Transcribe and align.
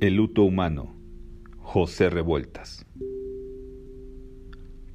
El 0.00 0.14
luto 0.14 0.44
humano. 0.44 0.96
José 1.58 2.08
Revueltas. 2.08 2.86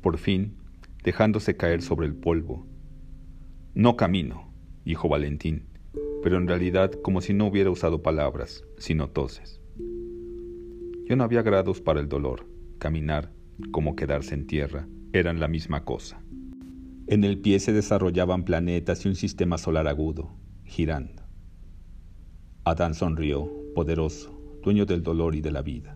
Por 0.01 0.17
fin, 0.17 0.55
dejándose 1.03 1.55
caer 1.55 1.83
sobre 1.83 2.07
el 2.07 2.15
polvo. 2.15 2.65
No 3.75 3.97
camino, 3.97 4.51
dijo 4.83 5.07
Valentín, 5.07 5.67
pero 6.23 6.37
en 6.37 6.47
realidad 6.47 6.91
como 7.03 7.21
si 7.21 7.35
no 7.35 7.45
hubiera 7.45 7.69
usado 7.69 8.01
palabras, 8.01 8.65
sino 8.79 9.11
toses. 9.11 9.61
Yo 11.07 11.15
no 11.15 11.23
había 11.23 11.43
grados 11.43 11.81
para 11.81 11.99
el 11.99 12.09
dolor. 12.09 12.47
Caminar, 12.79 13.31
como 13.71 13.95
quedarse 13.95 14.33
en 14.33 14.47
tierra, 14.47 14.87
eran 15.13 15.39
la 15.39 15.47
misma 15.47 15.85
cosa. 15.85 16.19
En 17.05 17.23
el 17.23 17.37
pie 17.37 17.59
se 17.59 17.73
desarrollaban 17.73 18.43
planetas 18.43 19.05
y 19.05 19.09
un 19.09 19.15
sistema 19.15 19.59
solar 19.59 19.87
agudo, 19.87 20.35
girando. 20.63 21.21
Adán 22.63 22.95
sonrió, 22.95 23.51
poderoso, 23.75 24.34
dueño 24.65 24.87
del 24.87 25.03
dolor 25.03 25.35
y 25.35 25.41
de 25.41 25.51
la 25.51 25.61
vida. 25.61 25.95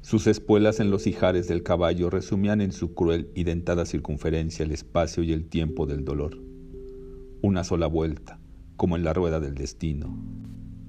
Sus 0.00 0.28
espuelas 0.28 0.78
en 0.78 0.92
los 0.92 1.08
ijares 1.08 1.48
del 1.48 1.64
caballo 1.64 2.10
resumían 2.10 2.60
en 2.60 2.70
su 2.70 2.94
cruel 2.94 3.28
y 3.34 3.42
dentada 3.42 3.84
circunferencia 3.86 4.64
el 4.64 4.70
espacio 4.70 5.24
y 5.24 5.32
el 5.32 5.48
tiempo 5.48 5.84
del 5.84 6.04
dolor. 6.04 6.38
Una 7.42 7.64
sola 7.64 7.88
vuelta, 7.88 8.38
como 8.76 8.96
en 8.96 9.02
la 9.02 9.12
rueda 9.12 9.40
del 9.40 9.56
destino, 9.56 10.16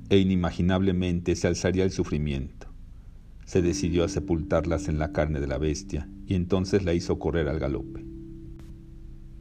e 0.09 0.20
inimaginablemente 0.20 1.36
se 1.36 1.48
alzaría 1.48 1.84
el 1.84 1.90
sufrimiento. 1.90 2.67
Se 3.45 3.64
decidió 3.64 4.03
a 4.03 4.08
sepultarlas 4.08 4.88
en 4.88 5.00
la 5.00 5.12
carne 5.12 5.39
de 5.39 5.48
la 5.48 5.58
bestia 5.58 6.08
y 6.28 6.36
entonces 6.36 6.86
la 6.86 6.94
hizo 6.94 7.17
correr 7.17 7.48
al 7.48 7.58
galope. 7.58 8.05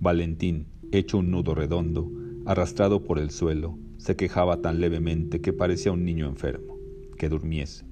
Valentín, 0.00 0.68
hecho 0.90 1.18
un 1.18 1.30
nudo 1.30 1.54
redondo, 1.54 2.10
arrastrado 2.46 3.04
por 3.04 3.18
el 3.18 3.30
suelo, 3.30 3.78
se 3.98 4.16
quejaba 4.16 4.62
tan 4.62 4.80
levemente 4.80 5.42
que 5.42 5.52
parecía 5.52 5.92
un 5.92 6.04
niño 6.06 6.28
enfermo 6.28 6.75
que 7.16 7.28
durmiese. 7.28 7.84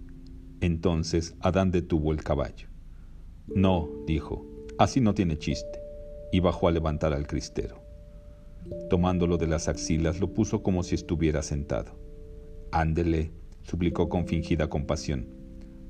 Entonces 0.60 1.34
Adán 1.40 1.70
detuvo 1.70 2.12
el 2.12 2.22
caballo. 2.22 2.68
No, 3.46 3.88
dijo, 4.06 4.46
así 4.78 5.00
no 5.00 5.14
tiene 5.14 5.38
chiste, 5.38 5.80
y 6.32 6.40
bajó 6.40 6.68
a 6.68 6.72
levantar 6.72 7.12
al 7.12 7.26
cristero. 7.26 7.82
Tomándolo 8.88 9.36
de 9.36 9.46
las 9.46 9.68
axilas, 9.68 10.20
lo 10.20 10.32
puso 10.32 10.62
como 10.62 10.82
si 10.82 10.94
estuviera 10.94 11.42
sentado. 11.42 11.98
Ándele, 12.72 13.32
suplicó 13.62 14.08
con 14.08 14.26
fingida 14.26 14.68
compasión. 14.68 15.28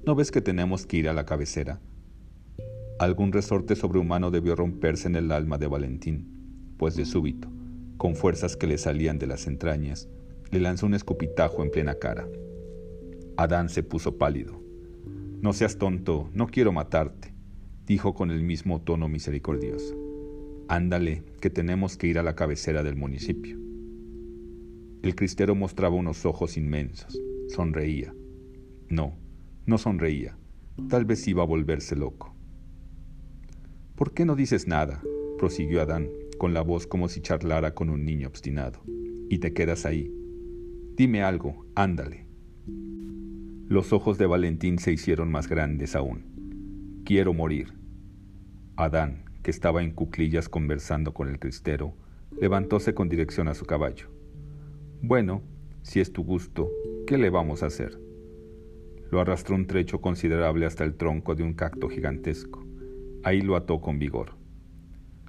¿No 0.05 0.15
ves 0.15 0.31
que 0.31 0.41
tenemos 0.41 0.87
que 0.87 0.99
ir 0.99 1.09
a 1.09 1.15
la 1.15 1.25
cabecera? 1.25 1.81
Algún 2.99 3.33
resorte 3.33 3.77
sobrehumano 3.77 4.31
debió 4.31 4.55
romperse 4.55 5.09
en 5.09 5.17
el 5.17 5.33
alma 5.33 5.59
de 5.59 5.67
Valentín, 5.67 6.75
pues 6.77 6.95
de 6.97 7.05
súbito, 7.05 7.49
con 7.97 8.17
fuerzas 8.17 8.57
que 8.57 8.67
le 8.67 8.79
salían 8.79 9.19
de 9.19 9.27
las 9.27 9.47
entrañas, 9.47 10.09
le 10.51 10.61
lanzó 10.61 10.87
un 10.87 10.95
escupitajo 10.95 11.63
en 11.63 11.71
plena 11.71 11.95
cara. 11.95 12.29
Adán 13.37 13.69
se 13.69 13.83
puso 13.83 14.17
pálido. 14.17 14.63
No 15.41 15.53
seas 15.53 15.79
tonto, 15.79 16.31
no 16.33 16.47
quiero 16.47 16.73
matarte, 16.73 17.35
dijo 17.87 18.15
con 18.15 18.31
el 18.31 18.43
mismo 18.43 18.81
tono 18.81 19.09
misericordioso. 19.09 19.95
Ándale, 20.69 21.23
que 21.41 21.51
tenemos 21.51 21.97
que 21.97 22.07
ir 22.07 22.19
a 22.19 22.23
la 22.23 22.35
cabecera 22.35 22.83
del 22.83 22.97
municipio. 22.97 23.59
El 25.03 25.15
cristero 25.15 25.55
mostraba 25.55 25.97
unos 25.97 26.25
ojos 26.25 26.57
inmensos. 26.57 27.21
Sonreía. 27.49 28.15
No, 28.89 29.19
no 29.67 29.77
sonreía. 29.77 30.39
Tal 30.89 31.05
vez 31.05 31.29
iba 31.29 31.43
a 31.43 31.47
volverse 31.47 31.95
loco. 31.95 32.35
¿Por 33.97 34.15
qué 34.15 34.25
no 34.25 34.35
dices 34.35 34.67
nada? 34.67 35.03
prosiguió 35.39 35.83
Adán, 35.83 36.09
con 36.39 36.55
la 36.55 36.63
voz 36.63 36.87
como 36.87 37.09
si 37.09 37.21
charlara 37.21 37.75
con 37.75 37.91
un 37.91 38.05
niño 38.05 38.29
obstinado. 38.29 38.81
Y 39.29 39.39
te 39.39 39.53
quedas 39.53 39.85
ahí. 39.85 40.11
Dime 40.97 41.23
algo, 41.23 41.67
ándale. 41.75 42.24
Los 43.75 43.93
ojos 43.93 44.19
de 44.19 44.27
Valentín 44.27 44.79
se 44.79 44.93
hicieron 44.93 45.33
más 45.33 45.49
grandes 45.49 45.97
aún. 45.97 47.03
Quiero 47.05 47.35
morir. 47.35 47.73
Adán, 48.77 49.25
que 49.43 49.51
estaba 49.51 49.83
en 49.83 49.91
cuclillas 49.91 50.49
conversando 50.49 51.13
con 51.13 51.29
el 51.29 51.41
cristero, 51.41 51.93
levantóse 52.41 52.95
con 52.95 53.09
dirección 53.09 53.49
a 53.49 53.55
su 53.55 53.65
caballo. 53.65 54.07
Bueno, 55.03 55.43
si 55.83 55.99
es 55.99 56.13
tu 56.13 56.23
gusto, 56.23 56.71
¿qué 57.09 57.19
le 57.19 57.31
vamos 57.31 57.65
a 57.65 57.67
hacer? 57.67 57.99
Lo 59.11 59.21
arrastró 59.21 59.57
un 59.57 59.67
trecho 59.67 60.01
considerable 60.01 60.67
hasta 60.67 60.85
el 60.85 60.95
tronco 60.95 61.35
de 61.35 61.43
un 61.43 61.55
cacto 61.55 61.89
gigantesco. 61.89 62.65
Ahí 63.25 63.41
lo 63.41 63.57
ató 63.57 63.81
con 63.81 63.99
vigor. 63.99 64.37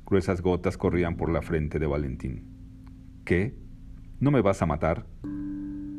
Gruesas 0.05 0.43
gotas 0.43 0.77
corrían 0.77 1.17
por 1.17 1.31
la 1.31 1.41
frente 1.41 1.79
de 1.79 1.87
Valentín. 1.87 2.43
¿Qué? 3.25 3.55
¿No 4.19 4.29
me 4.29 4.41
vas 4.41 4.61
a 4.61 4.67
matar? 4.67 5.07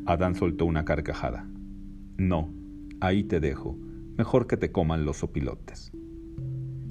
Adán 0.05 0.33
soltó 0.33 0.63
una 0.63 0.85
carcajada. 0.85 1.45
No, 2.17 2.51
ahí 2.99 3.23
te 3.23 3.39
dejo, 3.39 3.77
mejor 4.17 4.47
que 4.47 4.57
te 4.57 4.71
coman 4.71 5.05
los 5.05 5.21
opilotes. 5.21 5.91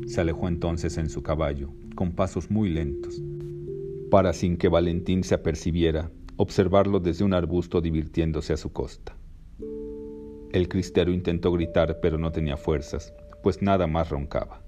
Se 0.07 0.21
alejó 0.21 0.47
entonces 0.47 0.99
en 0.99 1.11
su 1.11 1.25
caballo, 1.25 1.73
con 1.97 2.13
pasos 2.13 2.49
muy 2.49 2.69
lentos, 2.69 3.21
para 4.09 4.33
sin 4.33 4.57
que 4.57 4.69
Valentín 4.69 5.25
se 5.25 5.35
apercibiera, 5.35 6.13
observarlo 6.37 7.01
desde 7.01 7.25
un 7.25 7.35
arbusto 7.35 7.81
divirtiéndose 7.81 8.53
a 8.53 8.57
su 8.57 8.73
costa. 8.73 9.17
El 10.53 10.69
cristero 10.69 11.13
intentó 11.13 11.51
gritar, 11.51 11.99
pero 12.01 12.19
no 12.19 12.31
tenía 12.31 12.57
fuerzas, 12.57 13.13
pues 13.43 13.63
nada 13.63 13.89
más 13.89 14.11
roncaba. 14.11 14.63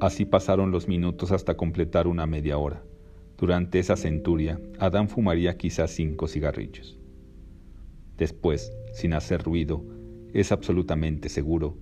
Así 0.00 0.24
pasaron 0.24 0.72
los 0.72 0.88
minutos 0.88 1.30
hasta 1.30 1.56
completar 1.56 2.08
una 2.08 2.26
media 2.26 2.58
hora. 2.58 2.82
Durante 3.38 3.78
esa 3.78 3.94
centuria, 3.94 4.60
Adán 4.80 5.08
fumaría 5.08 5.56
quizás 5.56 5.92
cinco 5.92 6.26
cigarrillos. 6.26 6.98
Después, 8.16 8.72
sin 8.92 9.14
hacer 9.14 9.42
ruido, 9.42 9.84
es 10.32 10.52
absolutamente 10.52 11.28
seguro. 11.28 11.76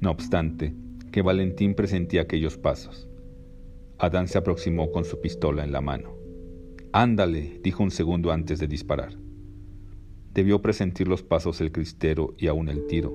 No 0.00 0.10
obstante, 0.10 0.74
que 1.10 1.22
Valentín 1.22 1.74
presentía 1.74 2.22
aquellos 2.22 2.56
pasos. 2.56 3.08
Adán 3.98 4.28
se 4.28 4.38
aproximó 4.38 4.92
con 4.92 5.04
su 5.04 5.20
pistola 5.20 5.64
en 5.64 5.72
la 5.72 5.80
mano. 5.80 6.14
Ándale, 6.92 7.60
dijo 7.62 7.82
un 7.82 7.90
segundo 7.90 8.30
antes 8.30 8.58
de 8.58 8.68
disparar. 8.68 9.16
Debió 10.32 10.62
presentir 10.62 11.08
los 11.08 11.22
pasos 11.22 11.60
el 11.60 11.72
cristero 11.72 12.34
y 12.38 12.46
aún 12.46 12.68
el 12.68 12.86
tiro, 12.86 13.12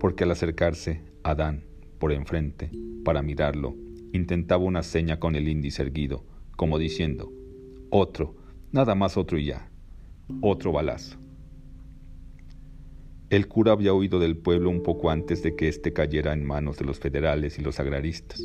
porque 0.00 0.24
al 0.24 0.32
acercarse, 0.32 1.02
Adán, 1.22 1.64
por 1.98 2.12
enfrente, 2.12 2.70
para 3.04 3.22
mirarlo, 3.22 3.76
intentaba 4.12 4.64
una 4.64 4.82
seña 4.82 5.20
con 5.20 5.36
el 5.36 5.48
índice 5.48 5.82
erguido, 5.82 6.24
como 6.56 6.78
diciendo, 6.78 7.32
otro, 7.90 8.34
nada 8.72 8.94
más 8.94 9.16
otro 9.16 9.38
y 9.38 9.46
ya, 9.46 9.70
otro 10.40 10.72
balazo. 10.72 11.18
El 13.28 13.48
cura 13.48 13.72
había 13.72 13.92
huido 13.92 14.20
del 14.20 14.36
pueblo 14.36 14.70
un 14.70 14.84
poco 14.84 15.10
antes 15.10 15.42
de 15.42 15.56
que 15.56 15.66
éste 15.66 15.92
cayera 15.92 16.32
en 16.32 16.46
manos 16.46 16.78
de 16.78 16.84
los 16.84 17.00
federales 17.00 17.58
y 17.58 17.62
los 17.62 17.80
agraristas. 17.80 18.40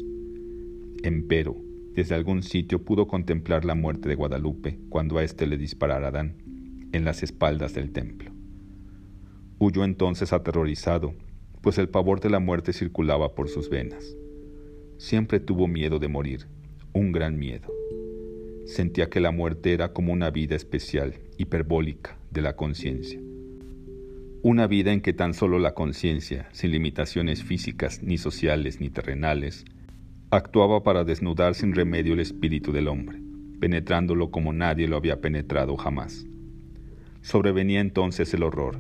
Empero, 1.04 1.56
desde 1.94 2.16
algún 2.16 2.42
sitio 2.42 2.84
pudo 2.84 3.08
contemplar 3.08 3.64
la 3.64 3.76
muerte 3.76 4.10
de 4.10 4.16
Guadalupe 4.16 4.80
cuando 4.90 5.20
a 5.20 5.24
éste 5.24 5.46
le 5.46 5.58
disparara 5.58 6.08
Adán, 6.08 6.36
en 6.94 7.06
las 7.06 7.22
espaldas 7.22 7.76
del 7.76 7.92
templo. 7.92 8.32
Huyó 9.60 9.84
entonces 9.84 10.34
aterrorizado, 10.34 11.14
pues 11.62 11.78
el 11.78 11.88
pavor 11.88 12.20
de 12.20 12.32
la 12.32 12.40
muerte 12.40 12.74
circulaba 12.74 13.36
por 13.36 13.50
sus 13.50 13.70
venas. 13.70 14.18
Siempre 14.98 15.40
tuvo 15.40 15.68
miedo 15.68 16.00
de 16.00 16.08
morir, 16.08 16.48
un 16.92 17.12
gran 17.12 17.38
miedo. 17.38 17.72
Sentía 18.66 19.12
que 19.12 19.20
la 19.20 19.30
muerte 19.30 19.74
era 19.74 19.94
como 19.94 20.12
una 20.12 20.32
vida 20.32 20.56
especial, 20.56 21.20
hiperbólica, 21.38 22.18
de 22.32 22.42
la 22.42 22.56
conciencia 22.56 23.22
una 24.44 24.66
vida 24.66 24.92
en 24.92 25.02
que 25.02 25.14
tan 25.14 25.36
solo 25.36 25.60
la 25.60 25.76
conciencia, 25.76 26.50
sin 26.52 26.72
limitaciones 26.72 27.44
físicas, 27.44 28.02
ni 28.02 28.18
sociales, 28.18 28.80
ni 28.80 28.90
terrenales, 28.90 29.66
actuaba 30.32 30.82
para 30.82 31.04
desnudar 31.04 31.54
sin 31.54 31.76
remedio 31.76 32.14
el 32.14 32.22
espíritu 32.22 32.72
del 32.72 32.88
hombre, 32.88 33.20
penetrándolo 33.60 34.32
como 34.32 34.52
nadie 34.52 34.88
lo 34.88 34.98
había 34.98 35.22
penetrado 35.22 35.78
jamás. 35.78 36.26
Sobrevenía 37.22 37.82
entonces 37.82 38.34
el 38.34 38.42
horror, 38.42 38.80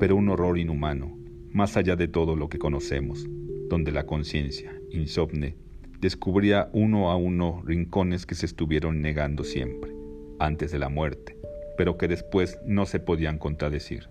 pero 0.00 0.16
un 0.16 0.30
horror 0.30 0.58
inhumano, 0.58 1.16
más 1.52 1.76
allá 1.76 1.94
de 1.94 2.08
todo 2.08 2.34
lo 2.34 2.48
que 2.48 2.58
conocemos, 2.58 3.24
donde 3.68 3.92
la 3.92 4.04
conciencia, 4.04 4.74
insomne, 4.90 5.54
descubría 6.00 6.70
uno 6.72 7.12
a 7.12 7.16
uno 7.16 7.62
rincones 7.64 8.26
que 8.26 8.34
se 8.34 8.46
estuvieron 8.46 9.00
negando 9.00 9.44
siempre, 9.44 9.92
antes 10.40 10.72
de 10.72 10.80
la 10.80 10.88
muerte, 10.88 11.36
pero 11.76 11.96
que 11.96 12.08
después 12.08 12.58
no 12.66 12.84
se 12.84 12.98
podían 12.98 13.38
contradecir. 13.38 14.08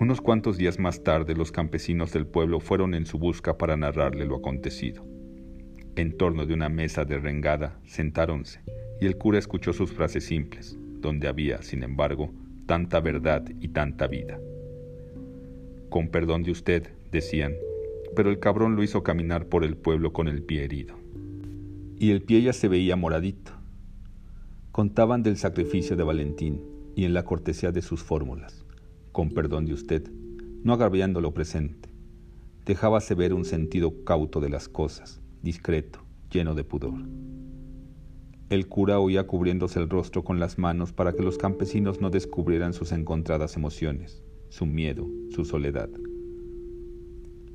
Unos 0.00 0.20
cuantos 0.20 0.56
días 0.56 0.80
más 0.80 1.04
tarde 1.04 1.36
los 1.36 1.52
campesinos 1.52 2.12
del 2.12 2.26
pueblo 2.26 2.58
fueron 2.58 2.94
en 2.94 3.06
su 3.06 3.16
busca 3.16 3.56
para 3.56 3.76
narrarle 3.76 4.26
lo 4.26 4.34
acontecido. 4.34 5.06
En 5.94 6.16
torno 6.16 6.46
de 6.46 6.52
una 6.52 6.68
mesa 6.68 7.04
derrengada 7.04 7.78
sentáronse 7.84 8.60
y 9.00 9.06
el 9.06 9.16
cura 9.16 9.38
escuchó 9.38 9.72
sus 9.72 9.92
frases 9.92 10.24
simples, 10.24 10.76
donde 10.98 11.28
había, 11.28 11.62
sin 11.62 11.84
embargo, 11.84 12.32
tanta 12.66 12.98
verdad 12.98 13.44
y 13.60 13.68
tanta 13.68 14.08
vida. 14.08 14.40
Con 15.90 16.08
perdón 16.08 16.42
de 16.42 16.50
usted, 16.50 16.90
decían, 17.12 17.54
pero 18.16 18.30
el 18.30 18.40
cabrón 18.40 18.74
lo 18.74 18.82
hizo 18.82 19.04
caminar 19.04 19.46
por 19.46 19.62
el 19.62 19.76
pueblo 19.76 20.12
con 20.12 20.26
el 20.26 20.42
pie 20.42 20.64
herido. 20.64 20.96
Y 22.00 22.10
el 22.10 22.22
pie 22.22 22.42
ya 22.42 22.52
se 22.52 22.66
veía 22.66 22.96
moradito. 22.96 23.52
Contaban 24.72 25.22
del 25.22 25.36
sacrificio 25.36 25.94
de 25.94 26.02
Valentín 26.02 26.62
y 26.96 27.04
en 27.04 27.14
la 27.14 27.24
cortesía 27.24 27.70
de 27.70 27.80
sus 27.80 28.02
fórmulas 28.02 28.63
con 29.14 29.30
perdón 29.30 29.64
de 29.64 29.72
usted, 29.72 30.10
no 30.64 30.72
agraviando 30.72 31.20
lo 31.20 31.32
presente. 31.32 31.88
Dejábase 32.66 33.14
ver 33.14 33.32
un 33.32 33.44
sentido 33.44 34.02
cauto 34.02 34.40
de 34.40 34.48
las 34.48 34.68
cosas, 34.68 35.22
discreto, 35.40 36.00
lleno 36.32 36.56
de 36.56 36.64
pudor. 36.64 37.06
El 38.50 38.66
cura 38.66 38.98
oía 38.98 39.28
cubriéndose 39.28 39.78
el 39.78 39.88
rostro 39.88 40.24
con 40.24 40.40
las 40.40 40.58
manos 40.58 40.92
para 40.92 41.12
que 41.12 41.22
los 41.22 41.38
campesinos 41.38 42.00
no 42.00 42.10
descubrieran 42.10 42.74
sus 42.74 42.90
encontradas 42.90 43.56
emociones, 43.56 44.24
su 44.48 44.66
miedo, 44.66 45.06
su 45.30 45.44
soledad. 45.44 45.90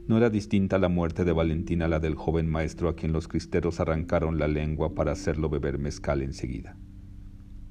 No 0.08 0.16
era 0.16 0.30
distinta 0.30 0.78
la 0.78 0.88
muerte 0.88 1.26
de 1.26 1.34
Valentina 1.34 1.86
a 1.86 1.90
la 1.90 2.00
del 2.00 2.16
joven 2.16 2.50
maestro 2.50 2.88
a 2.88 2.96
quien 2.96 3.12
los 3.12 3.28
cristeros 3.28 3.82
arrancaron 3.82 4.40
la 4.40 4.48
lengua 4.48 4.96
para 4.96 5.12
hacerlo 5.12 5.50
beber 5.50 5.78
mezcal 5.78 6.22
enseguida. 6.22 6.78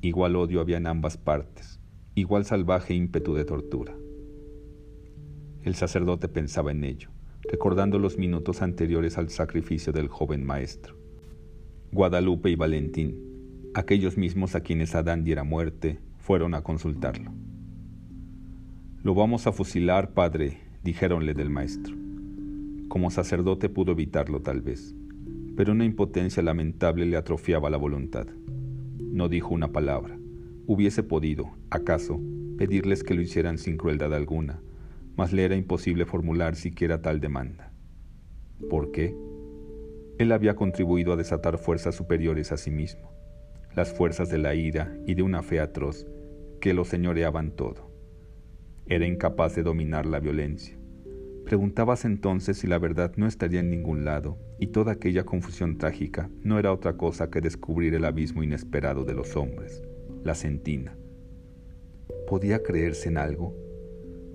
Igual 0.02 0.36
odio 0.36 0.60
había 0.60 0.76
en 0.76 0.86
ambas 0.86 1.16
partes, 1.16 1.77
igual 2.14 2.44
salvaje 2.44 2.94
ímpetu 2.94 3.34
de 3.34 3.44
tortura. 3.44 3.94
El 5.62 5.74
sacerdote 5.74 6.28
pensaba 6.28 6.70
en 6.70 6.84
ello, 6.84 7.10
recordando 7.42 7.98
los 7.98 8.18
minutos 8.18 8.62
anteriores 8.62 9.18
al 9.18 9.30
sacrificio 9.30 9.92
del 9.92 10.08
joven 10.08 10.44
maestro. 10.44 10.96
Guadalupe 11.92 12.50
y 12.50 12.54
Valentín, 12.56 13.70
aquellos 13.74 14.16
mismos 14.16 14.54
a 14.54 14.60
quienes 14.60 14.94
Adán 14.94 15.24
diera 15.24 15.44
muerte, 15.44 16.00
fueron 16.18 16.54
a 16.54 16.62
consultarlo. 16.62 17.32
Lo 19.02 19.14
vamos 19.14 19.46
a 19.46 19.52
fusilar, 19.52 20.12
padre, 20.12 20.58
dijéronle 20.82 21.34
del 21.34 21.50
maestro. 21.50 21.96
Como 22.88 23.10
sacerdote 23.10 23.68
pudo 23.68 23.92
evitarlo 23.92 24.40
tal 24.40 24.60
vez, 24.60 24.94
pero 25.56 25.72
una 25.72 25.84
impotencia 25.84 26.42
lamentable 26.42 27.06
le 27.06 27.16
atrofiaba 27.16 27.70
la 27.70 27.76
voluntad. 27.76 28.26
No 28.98 29.28
dijo 29.28 29.54
una 29.54 29.72
palabra. 29.72 30.18
Hubiese 30.66 31.02
podido, 31.02 31.50
acaso, 31.70 32.20
pedirles 32.56 33.02
que 33.02 33.14
lo 33.14 33.22
hicieran 33.22 33.58
sin 33.58 33.76
crueldad 33.76 34.14
alguna, 34.14 34.60
mas 35.16 35.32
le 35.32 35.44
era 35.44 35.56
imposible 35.56 36.04
formular 36.04 36.56
siquiera 36.56 37.02
tal 37.02 37.20
demanda. 37.20 37.72
¿Por 38.68 38.90
qué? 38.90 39.14
Él 40.18 40.32
había 40.32 40.56
contribuido 40.56 41.12
a 41.12 41.16
desatar 41.16 41.58
fuerzas 41.58 41.94
superiores 41.94 42.52
a 42.52 42.56
sí 42.56 42.70
mismo, 42.70 43.12
las 43.74 43.92
fuerzas 43.92 44.28
de 44.30 44.38
la 44.38 44.54
ira 44.54 44.96
y 45.06 45.14
de 45.14 45.22
una 45.22 45.42
fe 45.42 45.60
atroz 45.60 46.06
que 46.60 46.74
lo 46.74 46.84
señoreaban 46.84 47.52
todo. 47.52 47.90
Era 48.86 49.06
incapaz 49.06 49.54
de 49.54 49.62
dominar 49.62 50.06
la 50.06 50.18
violencia, 50.18 50.78
Preguntabas 51.48 52.04
entonces 52.04 52.58
si 52.58 52.66
la 52.66 52.78
verdad 52.78 53.14
no 53.16 53.26
estaría 53.26 53.60
en 53.60 53.70
ningún 53.70 54.04
lado, 54.04 54.36
y 54.58 54.66
toda 54.66 54.92
aquella 54.92 55.24
confusión 55.24 55.78
trágica 55.78 56.28
no 56.42 56.58
era 56.58 56.74
otra 56.74 56.98
cosa 56.98 57.30
que 57.30 57.40
descubrir 57.40 57.94
el 57.94 58.04
abismo 58.04 58.42
inesperado 58.42 59.06
de 59.06 59.14
los 59.14 59.34
hombres, 59.34 59.82
la 60.24 60.34
sentina. 60.34 60.94
¿Podía 62.28 62.62
creerse 62.62 63.08
en 63.08 63.18
algo? 63.18 63.54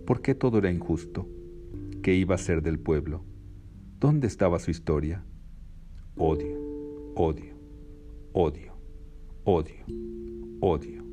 ¿Por 0.06 0.22
qué 0.22 0.36
todo 0.36 0.57
era 0.57 0.72
injusto? 0.72 1.28
¿Qué 2.01 2.13
iba 2.16 2.36
a 2.36 2.40
ser 2.40 2.62
del 2.62 2.80
pueblo? 2.80 3.24
¿Dónde 4.00 4.28
estaba 4.28 4.60
su 4.60 4.72
historia? 4.72 5.24
Odio, 6.18 6.60
odio, 7.16 7.56
odio, 8.34 8.74
odio, 9.45 9.86
odio, 10.60 11.04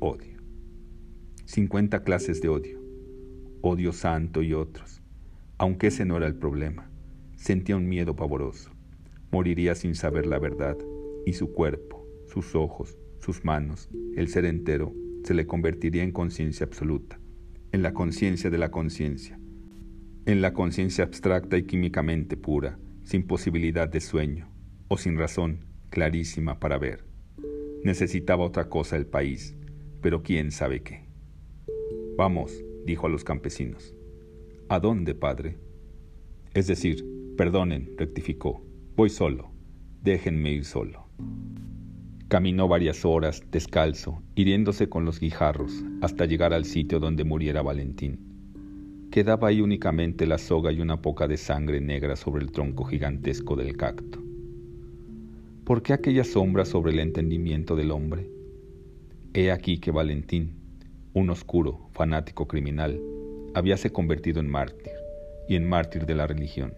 odio. 0.00 0.38
Cincuenta 1.44 2.02
clases 2.02 2.40
de 2.40 2.48
odio, 2.48 2.80
odio 3.60 3.92
santo 3.92 4.42
y 4.42 4.54
otros 4.54 5.02
aunque 5.62 5.86
ese 5.86 6.04
no 6.04 6.16
era 6.16 6.26
el 6.26 6.34
problema. 6.34 6.90
Sentía 7.36 7.76
un 7.76 7.88
miedo 7.88 8.16
pavoroso. 8.16 8.72
Moriría 9.30 9.76
sin 9.76 9.94
saber 9.94 10.26
la 10.26 10.40
verdad, 10.40 10.76
y 11.24 11.34
su 11.34 11.52
cuerpo, 11.52 12.04
sus 12.26 12.56
ojos, 12.56 12.98
sus 13.20 13.44
manos, 13.44 13.88
el 14.16 14.26
ser 14.26 14.44
entero, 14.44 14.92
se 15.22 15.34
le 15.34 15.46
convertiría 15.46 16.02
en 16.02 16.12
conciencia 16.12 16.66
absoluta, 16.66 17.18
en 17.72 17.82
la 17.82 17.92
conciencia 17.92 18.50
de 18.50 18.58
la 18.58 18.70
conciencia, 18.70 19.38
en 20.26 20.42
la 20.42 20.52
conciencia 20.52 21.04
abstracta 21.04 21.56
y 21.56 21.64
químicamente 21.64 22.36
pura, 22.36 22.78
sin 23.04 23.26
posibilidad 23.26 23.88
de 23.88 24.00
sueño, 24.00 24.48
o 24.88 24.96
sin 24.96 25.16
razón 25.16 25.64
clarísima 25.90 26.58
para 26.60 26.78
ver. 26.78 27.04
Necesitaba 27.84 28.44
otra 28.44 28.68
cosa 28.68 28.96
el 28.96 29.06
país, 29.06 29.56
pero 30.00 30.22
quién 30.22 30.50
sabe 30.50 30.82
qué. 30.82 31.08
Vamos, 32.16 32.64
dijo 32.84 33.06
a 33.06 33.10
los 33.10 33.24
campesinos. 33.24 33.94
¿A 34.68 34.78
dónde, 34.78 35.14
padre? 35.14 35.58
Es 36.54 36.66
decir, 36.66 37.04
perdonen, 37.36 37.94
rectificó, 37.96 38.64
voy 38.94 39.10
solo, 39.10 39.52
déjenme 40.02 40.52
ir 40.52 40.64
solo. 40.64 41.08
Caminó 42.32 42.66
varias 42.66 43.04
horas, 43.04 43.42
descalzo, 43.52 44.22
hiriéndose 44.36 44.88
con 44.88 45.04
los 45.04 45.20
guijarros, 45.20 45.84
hasta 46.00 46.24
llegar 46.24 46.54
al 46.54 46.64
sitio 46.64 46.98
donde 46.98 47.24
muriera 47.24 47.60
Valentín. 47.60 49.08
Quedaba 49.10 49.48
ahí 49.48 49.60
únicamente 49.60 50.26
la 50.26 50.38
soga 50.38 50.72
y 50.72 50.80
una 50.80 51.02
poca 51.02 51.28
de 51.28 51.36
sangre 51.36 51.82
negra 51.82 52.16
sobre 52.16 52.42
el 52.42 52.50
tronco 52.50 52.84
gigantesco 52.84 53.54
del 53.54 53.76
cacto. 53.76 54.18
¿Por 55.64 55.82
qué 55.82 55.92
aquella 55.92 56.24
sombra 56.24 56.64
sobre 56.64 56.92
el 56.92 57.00
entendimiento 57.00 57.76
del 57.76 57.90
hombre? 57.90 58.30
He 59.34 59.50
aquí 59.50 59.76
que 59.76 59.90
Valentín, 59.90 60.54
un 61.12 61.28
oscuro, 61.28 61.90
fanático 61.92 62.48
criminal, 62.48 62.98
habíase 63.52 63.92
convertido 63.92 64.40
en 64.40 64.48
mártir 64.48 64.92
y 65.50 65.56
en 65.56 65.68
mártir 65.68 66.06
de 66.06 66.14
la 66.14 66.26
religión. 66.26 66.72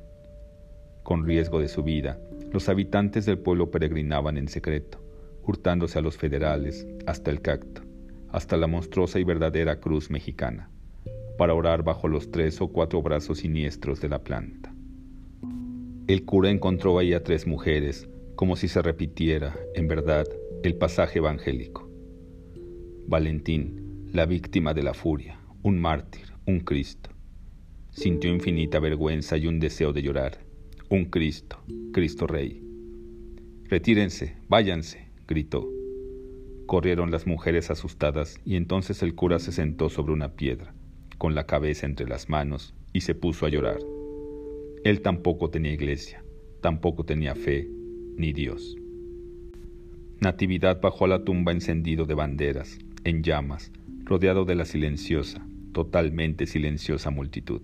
Con 1.04 1.24
riesgo 1.24 1.60
de 1.60 1.68
su 1.68 1.84
vida, 1.84 2.18
los 2.50 2.68
habitantes 2.68 3.24
del 3.24 3.38
pueblo 3.38 3.70
peregrinaban 3.70 4.36
en 4.36 4.48
secreto, 4.48 5.03
hurtándose 5.46 5.98
a 5.98 6.02
los 6.02 6.16
federales 6.16 6.86
hasta 7.06 7.30
el 7.30 7.40
cacto, 7.40 7.82
hasta 8.30 8.56
la 8.56 8.66
monstruosa 8.66 9.18
y 9.18 9.24
verdadera 9.24 9.80
cruz 9.80 10.10
mexicana, 10.10 10.70
para 11.38 11.54
orar 11.54 11.82
bajo 11.82 12.08
los 12.08 12.30
tres 12.30 12.60
o 12.60 12.68
cuatro 12.68 13.02
brazos 13.02 13.38
siniestros 13.38 14.00
de 14.00 14.08
la 14.08 14.22
planta. 14.22 14.74
El 16.06 16.24
cura 16.24 16.50
encontró 16.50 16.98
ahí 16.98 17.14
a 17.14 17.22
tres 17.22 17.46
mujeres, 17.46 18.08
como 18.36 18.56
si 18.56 18.68
se 18.68 18.82
repitiera, 18.82 19.54
en 19.74 19.88
verdad, 19.88 20.26
el 20.62 20.74
pasaje 20.76 21.18
evangélico. 21.18 21.88
Valentín, 23.06 24.08
la 24.12 24.26
víctima 24.26 24.74
de 24.74 24.82
la 24.82 24.94
furia, 24.94 25.40
un 25.62 25.80
mártir, 25.80 26.34
un 26.46 26.60
Cristo. 26.60 27.10
Sintió 27.90 28.30
infinita 28.30 28.80
vergüenza 28.80 29.36
y 29.36 29.46
un 29.46 29.60
deseo 29.60 29.92
de 29.92 30.02
llorar. 30.02 30.38
Un 30.90 31.06
Cristo, 31.06 31.58
Cristo 31.92 32.26
Rey. 32.26 32.62
Retírense, 33.64 34.36
váyanse, 34.48 35.03
gritó. 35.26 35.68
Corrieron 36.66 37.10
las 37.10 37.26
mujeres 37.26 37.70
asustadas 37.70 38.40
y 38.44 38.56
entonces 38.56 39.02
el 39.02 39.14
cura 39.14 39.38
se 39.38 39.52
sentó 39.52 39.90
sobre 39.90 40.12
una 40.12 40.32
piedra, 40.32 40.74
con 41.18 41.34
la 41.34 41.46
cabeza 41.46 41.86
entre 41.86 42.08
las 42.08 42.28
manos, 42.28 42.74
y 42.92 43.02
se 43.02 43.14
puso 43.14 43.46
a 43.46 43.48
llorar. 43.48 43.78
Él 44.84 45.00
tampoco 45.02 45.50
tenía 45.50 45.72
iglesia, 45.72 46.24
tampoco 46.60 47.04
tenía 47.04 47.34
fe, 47.34 47.68
ni 48.16 48.32
Dios. 48.32 48.76
Natividad 50.20 50.80
bajó 50.80 51.04
a 51.04 51.08
la 51.08 51.24
tumba 51.24 51.52
encendido 51.52 52.06
de 52.06 52.14
banderas, 52.14 52.78
en 53.04 53.22
llamas, 53.22 53.72
rodeado 54.04 54.44
de 54.44 54.54
la 54.54 54.64
silenciosa, 54.64 55.46
totalmente 55.72 56.46
silenciosa 56.46 57.10
multitud. 57.10 57.62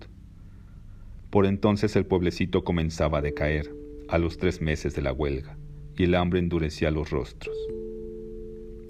Por 1.29 1.45
entonces 1.45 1.95
el 1.95 2.05
pueblecito 2.05 2.63
comenzaba 2.63 3.19
a 3.19 3.21
decaer, 3.21 3.73
a 4.09 4.17
los 4.17 4.37
tres 4.37 4.61
meses 4.61 4.93
de 4.93 5.01
la 5.01 5.13
huelga, 5.13 5.57
y 5.97 6.03
el 6.03 6.15
hambre 6.15 6.39
endurecía 6.39 6.91
los 6.91 7.09
rostros. 7.09 7.55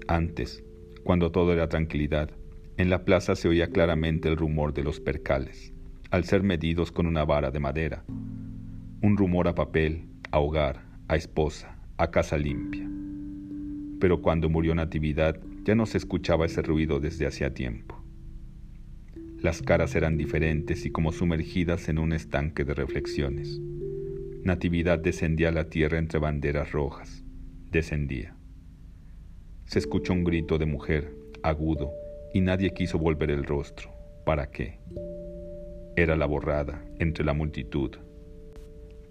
Antes, 0.08 0.64
cuando 1.04 1.32
todo 1.32 1.52
era 1.52 1.68
tranquilidad, 1.68 2.30
en 2.76 2.90
la 2.90 3.04
plaza 3.04 3.36
se 3.36 3.48
oía 3.48 3.68
claramente 3.68 4.28
el 4.28 4.36
rumor 4.36 4.72
de 4.72 4.82
los 4.82 5.00
percales, 5.00 5.72
al 6.10 6.24
ser 6.24 6.42
medidos 6.42 6.92
con 6.92 7.06
una 7.06 7.24
vara 7.24 7.50
de 7.50 7.60
madera, 7.60 8.04
un 9.02 9.16
rumor 9.16 9.48
a 9.48 9.54
papel, 9.54 10.08
a 10.30 10.38
hogar, 10.38 10.84
a 11.08 11.16
esposa, 11.16 11.78
a 11.96 12.10
casa 12.10 12.38
limpia. 12.38 12.88
Pero 14.00 14.22
cuando 14.22 14.48
murió 14.48 14.74
Natividad 14.74 15.40
ya 15.64 15.74
no 15.74 15.86
se 15.86 15.98
escuchaba 15.98 16.46
ese 16.46 16.62
ruido 16.62 16.98
desde 17.00 17.26
hacía 17.26 17.54
tiempo. 17.54 18.02
Las 19.40 19.60
caras 19.60 19.94
eran 19.94 20.16
diferentes 20.16 20.86
y 20.86 20.90
como 20.90 21.12
sumergidas 21.12 21.88
en 21.88 21.98
un 21.98 22.12
estanque 22.12 22.64
de 22.64 22.74
reflexiones. 22.74 23.60
Natividad 24.44 24.98
descendía 24.98 25.50
a 25.50 25.52
la 25.52 25.68
tierra 25.68 25.98
entre 25.98 26.18
banderas 26.18 26.72
rojas. 26.72 27.22
Descendía. 27.70 28.36
Se 29.66 29.78
escuchó 29.78 30.12
un 30.12 30.24
grito 30.24 30.58
de 30.58 30.66
mujer, 30.66 31.16
agudo, 31.44 31.92
y 32.34 32.40
nadie 32.40 32.74
quiso 32.74 32.98
volver 32.98 33.30
el 33.30 33.44
rostro. 33.44 33.92
¿Para 34.26 34.50
qué? 34.50 34.80
Era 35.94 36.16
la 36.16 36.26
borrada, 36.26 36.84
entre 36.98 37.24
la 37.24 37.34
multitud, 37.34 37.92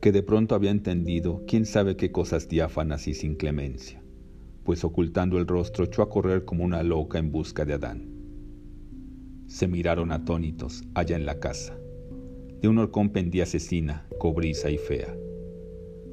que 0.01 0.11
de 0.11 0.21
pronto 0.21 0.53
había 0.53 0.71
entendido 0.71 1.43
quién 1.47 1.65
sabe 1.65 1.95
qué 1.95 2.11
cosas 2.11 2.49
diáfanas 2.49 3.07
y 3.07 3.13
sin 3.13 3.35
clemencia, 3.35 4.03
pues 4.65 4.83
ocultando 4.83 5.37
el 5.37 5.47
rostro 5.47 5.85
echó 5.85 6.01
a 6.01 6.09
correr 6.09 6.43
como 6.43 6.65
una 6.65 6.83
loca 6.83 7.19
en 7.19 7.31
busca 7.31 7.63
de 7.63 7.75
Adán. 7.75 8.09
Se 9.47 9.65
miraron 9.69 10.11
atónitos 10.11 10.83
allá 10.93 11.15
en 11.15 11.25
la 11.25 11.39
casa. 11.39 11.77
De 12.61 12.67
un 12.67 12.77
horcón 12.77 13.09
pendía 13.09 13.43
asesina, 13.43 14.05
cobriza 14.19 14.69
y 14.69 14.77
fea. 14.77 15.15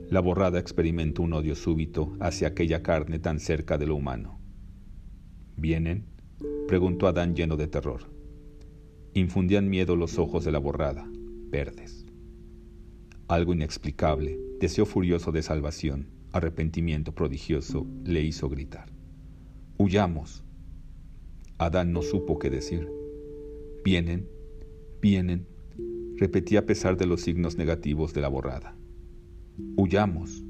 La 0.08 0.20
borrada 0.20 0.58
experimentó 0.58 1.22
un 1.22 1.34
odio 1.34 1.54
súbito 1.54 2.16
hacia 2.20 2.48
aquella 2.48 2.82
carne 2.82 3.18
tan 3.18 3.38
cerca 3.38 3.76
de 3.76 3.86
lo 3.86 3.96
humano. 3.96 4.40
¿Vienen? 5.56 6.06
preguntó 6.66 7.06
Adán 7.06 7.36
lleno 7.36 7.58
de 7.58 7.66
terror. 7.66 8.10
Infundían 9.12 9.68
miedo 9.68 9.94
los 9.94 10.18
ojos 10.18 10.44
de 10.46 10.52
la 10.52 10.58
borrada, 10.58 11.06
verdes. 11.50 12.06
Algo 13.26 13.52
inexplicable, 13.52 14.38
deseo 14.58 14.86
furioso 14.86 15.32
de 15.32 15.42
salvación, 15.42 16.08
arrepentimiento 16.32 17.14
prodigioso, 17.14 17.86
le 18.04 18.22
hizo 18.22 18.48
gritar. 18.48 18.90
Huyamos. 19.76 20.44
Adán 21.58 21.92
no 21.92 22.00
supo 22.00 22.38
qué 22.38 22.48
decir. 22.48 22.90
Vienen, 23.84 24.28
vienen, 25.02 25.46
repetía 26.18 26.60
a 26.60 26.66
pesar 26.66 26.96
de 26.96 27.06
los 27.06 27.22
signos 27.22 27.56
negativos 27.56 28.12
de 28.12 28.20
la 28.20 28.28
borrada. 28.28 28.76
Huyamos. 29.76 30.44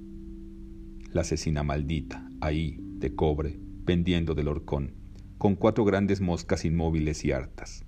La 1.12 1.20
asesina 1.20 1.62
maldita, 1.62 2.28
ahí, 2.40 2.78
de 2.80 3.14
cobre, 3.14 3.58
pendiendo 3.84 4.34
del 4.34 4.48
horcón, 4.48 4.94
con 5.36 5.54
cuatro 5.54 5.84
grandes 5.84 6.20
moscas 6.20 6.64
inmóviles 6.64 7.24
y 7.24 7.32
hartas. 7.32 7.84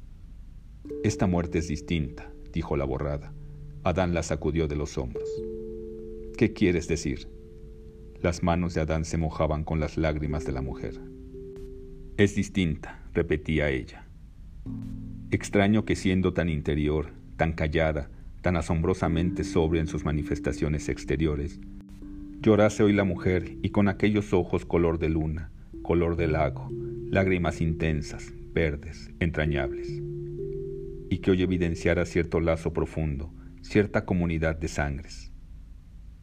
Esta 1.05 1.27
muerte 1.27 1.59
es 1.59 1.69
distinta, 1.69 2.33
dijo 2.53 2.77
la 2.77 2.85
borrada. 2.85 3.35
Adán 3.83 4.15
la 4.15 4.23
sacudió 4.23 4.69
de 4.69 4.77
los 4.77 4.99
hombros. 4.99 5.29
¿Qué 6.37 6.53
quieres 6.53 6.87
decir? 6.89 7.29
Las 8.23 8.43
manos 8.43 8.75
de 8.75 8.83
Adán 8.83 9.05
se 9.07 9.17
mojaban 9.17 9.65
con 9.65 9.81
las 9.81 9.97
lágrimas 9.97 10.45
de 10.45 10.53
la 10.53 10.61
mujer. 10.61 11.01
Es 12.19 12.35
distinta, 12.35 13.09
repetía 13.15 13.71
ella. 13.71 14.07
Extraño 15.31 15.87
que 15.87 15.97
siendo 15.97 16.35
tan 16.35 16.51
interior, 16.51 17.13
tan 17.41 17.55
callada, 17.55 18.11
tan 18.43 18.59
asombrosamente 18.59 19.45
sobria 19.45 19.81
en 19.81 19.87
sus 19.87 20.05
manifestaciones 20.05 20.91
exteriores, 20.91 21.59
llorase 22.43 22.83
hoy 22.83 22.93
la 22.93 23.05
mujer 23.05 23.57
y 23.63 23.71
con 23.71 23.89
aquellos 23.89 24.35
ojos 24.35 24.67
color 24.67 24.99
de 24.99 25.09
luna, 25.09 25.51
color 25.81 26.17
de 26.17 26.29
lago, 26.29 26.69
lágrimas 27.09 27.63
intensas, 27.63 28.35
verdes, 28.53 29.11
entrañables, 29.21 30.03
y 31.09 31.17
que 31.23 31.31
hoy 31.31 31.41
evidenciara 31.41 32.05
cierto 32.05 32.41
lazo 32.41 32.75
profundo, 32.75 33.33
cierta 33.63 34.05
comunidad 34.05 34.57
de 34.57 34.69
sangres. 34.69 35.33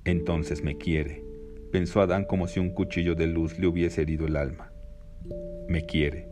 Entonces 0.06 0.64
me 0.64 0.78
quiere, 0.78 1.24
pensó 1.72 2.02
Adán 2.02 2.26
como 2.26 2.48
si 2.48 2.60
un 2.60 2.70
cuchillo 2.70 3.16
de 3.16 3.26
luz 3.26 3.58
le 3.58 3.66
hubiese 3.66 4.04
herido 4.04 4.28
el 4.28 4.36
alma. 4.36 4.72
Me 5.68 5.84
quiere. 5.84 6.30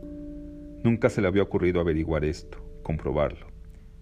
Nunca 0.84 1.10
se 1.10 1.20
le 1.22 1.26
había 1.26 1.42
ocurrido 1.42 1.80
averiguar 1.80 2.24
esto, 2.24 2.64
comprobarlo 2.84 3.55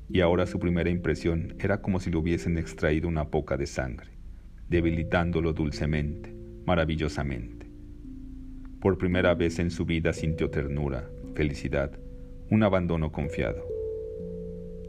y 0.08 0.20
ahora 0.20 0.46
su 0.46 0.58
primera 0.58 0.90
impresión 0.90 1.54
era 1.58 1.80
como 1.80 2.00
si 2.00 2.10
le 2.10 2.16
hubiesen 2.16 2.58
extraído 2.58 3.08
una 3.08 3.30
poca 3.30 3.56
de 3.56 3.66
sangre, 3.66 4.10
debilitándolo 4.68 5.52
dulcemente, 5.52 6.34
maravillosamente. 6.66 7.70
Por 8.80 8.98
primera 8.98 9.34
vez 9.34 9.58
en 9.58 9.70
su 9.70 9.84
vida 9.84 10.12
sintió 10.12 10.50
ternura, 10.50 11.08
felicidad, 11.34 11.98
un 12.50 12.62
abandono 12.62 13.12
confiado. 13.12 13.64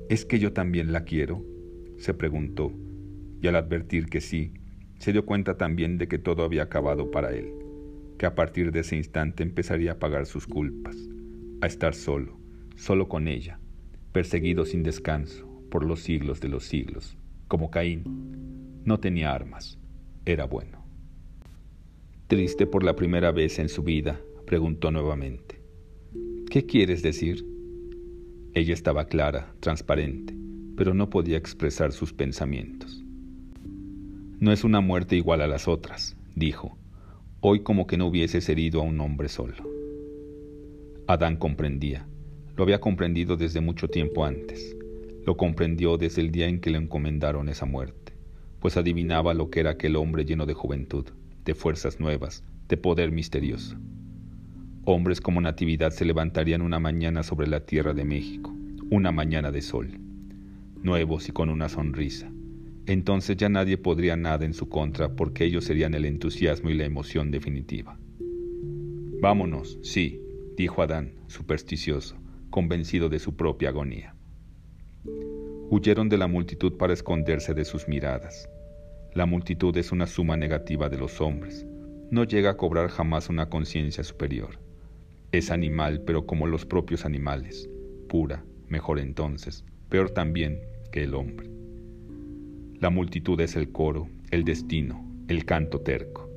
¿Es 0.09 0.25
que 0.25 0.39
yo 0.39 0.53
también 0.53 0.91
la 0.91 1.03
quiero? 1.03 1.43
se 1.97 2.13
preguntó, 2.13 2.73
y 3.41 3.47
al 3.47 3.55
advertir 3.55 4.07
que 4.07 4.19
sí, 4.19 4.53
se 4.99 5.13
dio 5.13 5.25
cuenta 5.25 5.57
también 5.57 5.97
de 5.97 6.07
que 6.07 6.19
todo 6.19 6.43
había 6.43 6.63
acabado 6.63 7.09
para 7.09 7.31
él, 7.31 7.53
que 8.17 8.25
a 8.25 8.35
partir 8.35 8.71
de 8.71 8.81
ese 8.81 8.97
instante 8.97 9.43
empezaría 9.43 9.93
a 9.93 9.99
pagar 9.99 10.25
sus 10.25 10.45
culpas, 10.45 10.97
a 11.61 11.67
estar 11.67 11.93
solo, 11.93 12.37
solo 12.75 13.07
con 13.07 13.27
ella, 13.27 13.59
perseguido 14.15 14.63
sin 14.63 14.81
descanso 14.81 15.45
por 15.69 15.85
los 15.85 15.99
siglos 15.99 16.39
de 16.39 16.47
los 16.47 16.63
siglos, 16.63 17.17
como 17.49 17.69
Caín. 17.69 18.81
No 18.85 18.97
tenía 18.97 19.33
armas, 19.33 19.77
era 20.25 20.45
bueno. 20.45 20.85
Triste 22.27 22.65
por 22.65 22.85
la 22.85 22.95
primera 22.95 23.33
vez 23.33 23.59
en 23.59 23.67
su 23.67 23.83
vida, 23.83 24.21
preguntó 24.45 24.89
nuevamente. 24.89 25.59
¿Qué 26.49 26.65
quieres 26.65 27.01
decir? 27.01 27.45
Ella 28.53 28.73
estaba 28.73 29.07
clara, 29.07 29.53
transparente, 29.59 30.33
pero 30.77 30.93
no 30.93 31.09
podía 31.09 31.35
expresar 31.35 31.91
sus 31.91 32.13
pensamientos. 32.13 33.03
No 34.39 34.53
es 34.53 34.63
una 34.63 34.79
muerte 34.79 35.17
igual 35.17 35.41
a 35.41 35.47
las 35.47 35.67
otras, 35.67 36.15
dijo, 36.35 36.77
hoy 37.41 37.63
como 37.63 37.85
que 37.85 37.97
no 37.97 38.07
hubieses 38.07 38.47
herido 38.47 38.79
a 38.79 38.85
un 38.85 38.97
hombre 39.01 39.27
solo. 39.27 39.55
Adán 41.05 41.35
comprendía. 41.35 42.07
Lo 42.55 42.63
había 42.63 42.79
comprendido 42.79 43.35
desde 43.35 43.59
mucho 43.59 43.89
tiempo 43.89 44.23
antes. 44.23 44.77
Lo 45.25 45.35
comprendió 45.35 45.97
desde 45.97 46.21
el 46.21 46.31
día 46.31 46.47
en 46.47 46.61
que 46.61 46.69
le 46.69 46.77
encomendaron 46.77 47.49
esa 47.49 47.65
muerte, 47.65 48.13
pues 48.61 48.77
adivinaba 48.77 49.33
lo 49.33 49.49
que 49.49 49.59
era 49.59 49.71
aquel 49.71 49.97
hombre 49.97 50.23
lleno 50.23 50.45
de 50.45 50.53
juventud, 50.53 51.05
de 51.43 51.53
fuerzas 51.53 51.99
nuevas, 51.99 52.45
de 52.69 52.77
poder 52.77 53.11
misterioso. 53.11 53.75
Hombres 54.85 55.19
como 55.19 55.41
Natividad 55.41 55.91
se 55.91 56.05
levantarían 56.05 56.61
una 56.61 56.79
mañana 56.79 57.23
sobre 57.23 57.47
la 57.47 57.65
tierra 57.65 57.93
de 57.93 58.05
México, 58.05 58.55
una 58.89 59.11
mañana 59.11 59.51
de 59.51 59.61
sol, 59.61 59.99
nuevos 60.81 61.27
y 61.27 61.33
con 61.33 61.49
una 61.49 61.67
sonrisa. 61.67 62.31
Entonces 62.85 63.35
ya 63.35 63.49
nadie 63.49 63.77
podría 63.77 64.15
nada 64.15 64.45
en 64.45 64.53
su 64.53 64.69
contra 64.69 65.15
porque 65.15 65.43
ellos 65.43 65.65
serían 65.65 65.93
el 65.93 66.05
entusiasmo 66.05 66.69
y 66.69 66.75
la 66.75 66.85
emoción 66.85 67.31
definitiva. 67.31 67.97
Vámonos, 69.19 69.77
sí, 69.81 70.21
dijo 70.55 70.83
Adán, 70.83 71.11
supersticioso 71.27 72.15
convencido 72.55 73.09
de 73.09 73.19
su 73.19 73.35
propia 73.35 73.67
agonía. 73.67 74.15
Huyeron 75.69 76.07
de 76.07 76.17
la 76.17 76.27
multitud 76.27 76.77
para 76.77 76.93
esconderse 76.93 77.53
de 77.53 77.65
sus 77.65 77.89
miradas. 77.89 78.49
La 79.13 79.25
multitud 79.25 79.75
es 79.75 79.91
una 79.91 80.07
suma 80.07 80.37
negativa 80.37 80.87
de 80.87 80.97
los 80.97 81.19
hombres. 81.19 81.67
No 82.11 82.23
llega 82.23 82.51
a 82.51 82.55
cobrar 82.55 82.87
jamás 82.87 83.27
una 83.27 83.49
conciencia 83.49 84.05
superior. 84.05 84.57
Es 85.33 85.51
animal, 85.51 86.03
pero 86.05 86.25
como 86.25 86.47
los 86.47 86.65
propios 86.65 87.03
animales. 87.03 87.69
Pura, 88.07 88.45
mejor 88.69 88.99
entonces, 88.99 89.65
peor 89.89 90.11
también 90.11 90.61
que 90.93 91.03
el 91.03 91.13
hombre. 91.13 91.49
La 92.79 92.89
multitud 92.89 93.37
es 93.41 93.57
el 93.57 93.73
coro, 93.73 94.07
el 94.31 94.45
destino, 94.45 95.05
el 95.27 95.43
canto 95.43 95.81
terco. 95.81 96.29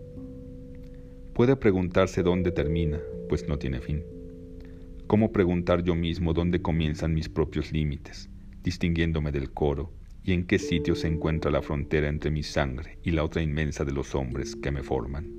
Puede 1.33 1.55
preguntarse 1.55 2.25
dónde 2.25 2.51
termina, 2.51 2.99
pues 3.29 3.47
no 3.47 3.57
tiene 3.57 3.79
fin. 3.79 4.18
¿Cómo 5.09 5.33
preguntar 5.33 5.83
yo 5.85 5.95
mismo 5.95 6.35
dónde 6.35 6.61
comienzan 6.61 7.15
mis 7.15 7.31
propios 7.31 7.73
límites, 7.73 8.29
distinguiéndome 8.63 9.33
del 9.33 9.51
coro, 9.51 9.91
y 10.23 10.35
en 10.35 10.45
qué 10.45 10.59
sitio 10.59 10.95
se 10.95 11.09
encuentra 11.09 11.51
la 11.51 11.63
frontera 11.63 12.11
entre 12.11 12.31
mi 12.31 12.43
sangre 12.43 12.99
y 13.03 13.13
la 13.13 13.25
otra 13.25 13.41
inmensa 13.41 13.87
de 13.87 13.93
los 13.93 14.15
hombres 14.15 14.55
que 14.55 14.71
me 14.71 14.83
forman? 14.83 15.33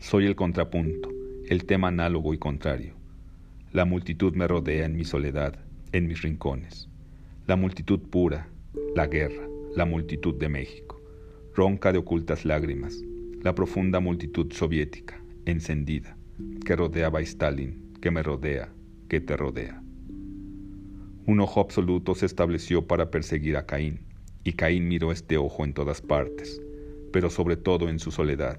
Soy 0.00 0.26
el 0.26 0.34
contrapunto, 0.34 1.10
el 1.46 1.64
tema 1.64 1.86
análogo 1.86 2.34
y 2.34 2.38
contrario. 2.38 2.96
La 3.72 3.84
multitud 3.84 4.34
me 4.34 4.48
rodea 4.48 4.84
en 4.84 4.96
mi 4.96 5.04
soledad, 5.04 5.56
en 5.92 6.08
mis 6.08 6.22
rincones. 6.22 6.88
La 7.46 7.54
multitud 7.54 8.00
pura, 8.00 8.48
la 8.96 9.06
guerra, 9.06 9.46
la 9.76 9.84
multitud 9.84 10.34
de 10.34 10.48
México, 10.48 11.00
ronca 11.54 11.92
de 11.92 11.98
ocultas 11.98 12.44
lágrimas, 12.44 13.00
la 13.44 13.54
profunda 13.54 14.00
multitud 14.00 14.52
soviética, 14.52 15.22
encendida, 15.46 16.16
que 16.64 16.76
rodeaba 16.76 17.18
a 17.18 17.22
Stalin, 17.22 17.94
que 18.00 18.10
me 18.10 18.22
rodea, 18.22 18.72
que 19.08 19.20
te 19.20 19.36
rodea. 19.36 19.82
Un 21.26 21.40
ojo 21.40 21.60
absoluto 21.60 22.14
se 22.14 22.26
estableció 22.26 22.86
para 22.86 23.10
perseguir 23.10 23.56
a 23.56 23.66
Caín, 23.66 24.00
y 24.44 24.52
Caín 24.52 24.88
miró 24.88 25.12
este 25.12 25.36
ojo 25.36 25.64
en 25.64 25.74
todas 25.74 26.00
partes, 26.00 26.62
pero 27.12 27.28
sobre 27.28 27.56
todo 27.56 27.88
en 27.88 27.98
su 27.98 28.10
soledad. 28.10 28.58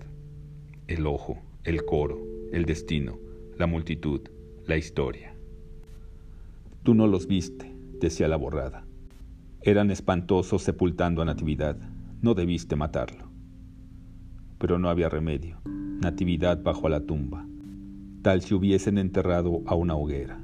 El 0.88 1.08
ojo, 1.08 1.42
el 1.64 1.86
coro, 1.86 2.22
el 2.52 2.66
destino, 2.66 3.18
la 3.58 3.66
multitud, 3.66 4.22
la 4.66 4.78
historia. 4.78 5.34
Tú 6.84 6.94
no 6.94 7.08
los 7.08 7.28
viste, 7.28 7.74
decía 8.00 8.28
la 8.28 8.36
borrada. 8.36 8.86
Eran 9.64 9.92
espantosos 9.92 10.64
sepultando 10.64 11.22
a 11.22 11.26
Natividad. 11.26 11.78
No 12.22 12.34
debiste 12.34 12.76
matarlo. 12.76 13.32
Pero 14.58 14.80
no 14.80 14.90
había 14.90 15.10
remedio. 15.10 15.62
Natividad 15.66 16.62
bajo 16.64 16.88
a 16.88 16.90
la 16.90 17.06
tumba 17.06 17.46
tal 18.22 18.42
si 18.42 18.54
hubiesen 18.54 18.98
enterrado 18.98 19.62
a 19.66 19.76
una 19.76 19.96
hoguera. 19.96 20.42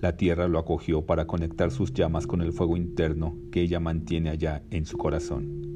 La 0.00 0.16
tierra 0.16 0.46
lo 0.46 0.58
acogió 0.58 1.06
para 1.06 1.26
conectar 1.26 1.70
sus 1.70 1.92
llamas 1.92 2.26
con 2.26 2.40
el 2.40 2.52
fuego 2.52 2.76
interno 2.76 3.36
que 3.50 3.62
ella 3.62 3.80
mantiene 3.80 4.30
allá 4.30 4.62
en 4.70 4.86
su 4.86 4.96
corazón. 4.96 5.68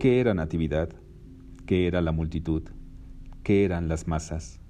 ¿Qué 0.00 0.20
era 0.20 0.34
Natividad? 0.34 0.90
¿Qué 1.66 1.86
era 1.86 2.00
la 2.00 2.12
multitud? 2.12 2.62
¿Qué 3.42 3.64
eran 3.64 3.88
las 3.88 4.08
masas? 4.08 4.60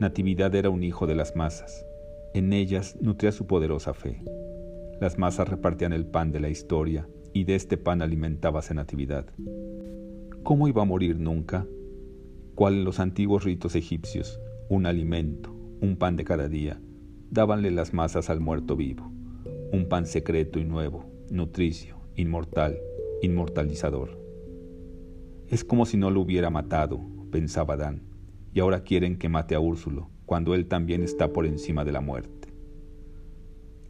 Natividad 0.00 0.54
era 0.54 0.70
un 0.70 0.82
hijo 0.82 1.06
de 1.06 1.14
las 1.14 1.34
masas. 1.34 1.86
En 2.34 2.52
ellas 2.52 2.96
nutría 3.00 3.32
su 3.32 3.46
poderosa 3.46 3.94
fe. 3.94 4.22
Las 5.00 5.18
masas 5.18 5.48
repartían 5.48 5.92
el 5.92 6.06
pan 6.06 6.30
de 6.32 6.40
la 6.40 6.48
historia 6.48 7.08
y 7.32 7.44
de 7.44 7.54
este 7.54 7.76
pan 7.76 8.02
alimentábase 8.02 8.74
Natividad. 8.74 9.26
¿Cómo 10.42 10.68
iba 10.68 10.82
a 10.82 10.86
morir 10.86 11.18
nunca? 11.18 11.66
Cual 12.54 12.74
en 12.74 12.84
los 12.84 13.00
antiguos 13.00 13.44
ritos 13.44 13.74
egipcios, 13.74 14.40
un 14.68 14.86
alimento, 14.86 15.52
un 15.80 15.96
pan 15.96 16.16
de 16.16 16.24
cada 16.24 16.48
día, 16.48 16.80
dábanle 17.30 17.70
las 17.70 17.92
masas 17.92 18.30
al 18.30 18.40
muerto 18.40 18.76
vivo, 18.76 19.10
un 19.72 19.86
pan 19.88 20.06
secreto 20.06 20.58
y 20.58 20.64
nuevo, 20.64 21.04
nutricio, 21.30 21.96
inmortal, 22.16 22.78
inmortalizador. 23.22 24.18
Es 25.48 25.64
como 25.64 25.84
si 25.84 25.96
no 25.96 26.10
lo 26.10 26.20
hubiera 26.20 26.50
matado, 26.50 27.00
pensaba 27.30 27.76
Dan, 27.76 28.02
y 28.52 28.60
ahora 28.60 28.84
quieren 28.84 29.18
que 29.18 29.28
mate 29.28 29.54
a 29.54 29.60
Úrsulo, 29.60 30.08
cuando 30.26 30.54
él 30.54 30.66
también 30.66 31.02
está 31.02 31.32
por 31.32 31.46
encima 31.46 31.84
de 31.84 31.92
la 31.92 32.00
muerte. 32.00 32.54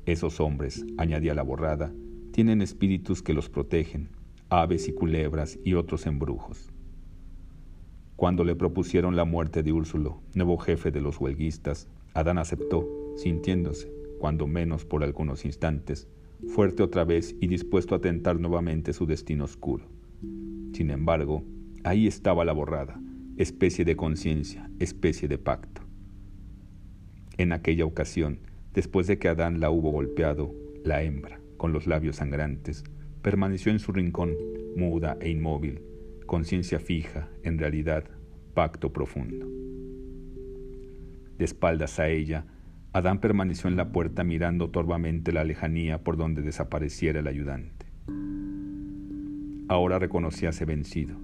Esos 0.06 0.40
hombres, 0.40 0.84
añadía 0.98 1.34
la 1.34 1.42
borrada, 1.42 1.92
tienen 2.32 2.62
espíritus 2.62 3.22
que 3.22 3.34
los 3.34 3.48
protegen, 3.48 4.10
aves 4.48 4.88
y 4.88 4.92
culebras 4.92 5.58
y 5.64 5.74
otros 5.74 6.06
embrujos. 6.06 6.73
Cuando 8.16 8.44
le 8.44 8.54
propusieron 8.54 9.16
la 9.16 9.24
muerte 9.24 9.62
de 9.62 9.72
Úrsulo, 9.72 10.20
nuevo 10.34 10.56
jefe 10.56 10.92
de 10.92 11.00
los 11.00 11.20
huelguistas, 11.20 11.88
Adán 12.14 12.38
aceptó, 12.38 12.88
sintiéndose, 13.16 13.92
cuando 14.20 14.46
menos 14.46 14.84
por 14.84 15.02
algunos 15.02 15.44
instantes, 15.44 16.06
fuerte 16.46 16.84
otra 16.84 17.04
vez 17.04 17.34
y 17.40 17.48
dispuesto 17.48 17.94
a 17.94 18.00
tentar 18.00 18.38
nuevamente 18.38 18.92
su 18.92 19.06
destino 19.06 19.44
oscuro. 19.44 19.86
Sin 20.72 20.90
embargo, 20.90 21.44
ahí 21.82 22.06
estaba 22.06 22.44
la 22.44 22.52
borrada, 22.52 23.00
especie 23.36 23.84
de 23.84 23.96
conciencia, 23.96 24.70
especie 24.78 25.26
de 25.26 25.38
pacto. 25.38 25.82
En 27.36 27.52
aquella 27.52 27.84
ocasión, 27.84 28.38
después 28.74 29.08
de 29.08 29.18
que 29.18 29.28
Adán 29.28 29.58
la 29.58 29.70
hubo 29.70 29.90
golpeado, 29.90 30.54
la 30.84 31.02
hembra, 31.02 31.40
con 31.56 31.72
los 31.72 31.88
labios 31.88 32.16
sangrantes, 32.16 32.84
permaneció 33.22 33.72
en 33.72 33.80
su 33.80 33.90
rincón, 33.90 34.34
muda 34.76 35.16
e 35.20 35.30
inmóvil, 35.30 35.80
conciencia 36.26 36.78
fija, 36.78 37.28
en 37.42 37.58
realidad, 37.58 38.04
pacto 38.54 38.92
profundo. 38.92 39.46
De 41.38 41.44
espaldas 41.44 41.98
a 41.98 42.08
ella, 42.08 42.46
Adán 42.92 43.18
permaneció 43.18 43.68
en 43.68 43.76
la 43.76 43.90
puerta 43.90 44.22
mirando 44.22 44.70
torvamente 44.70 45.32
la 45.32 45.42
lejanía 45.42 46.04
por 46.04 46.16
donde 46.16 46.42
desapareciera 46.42 47.20
el 47.20 47.26
ayudante. 47.26 47.86
Ahora 49.68 49.98
reconocíase 49.98 50.64
vencido. 50.64 51.16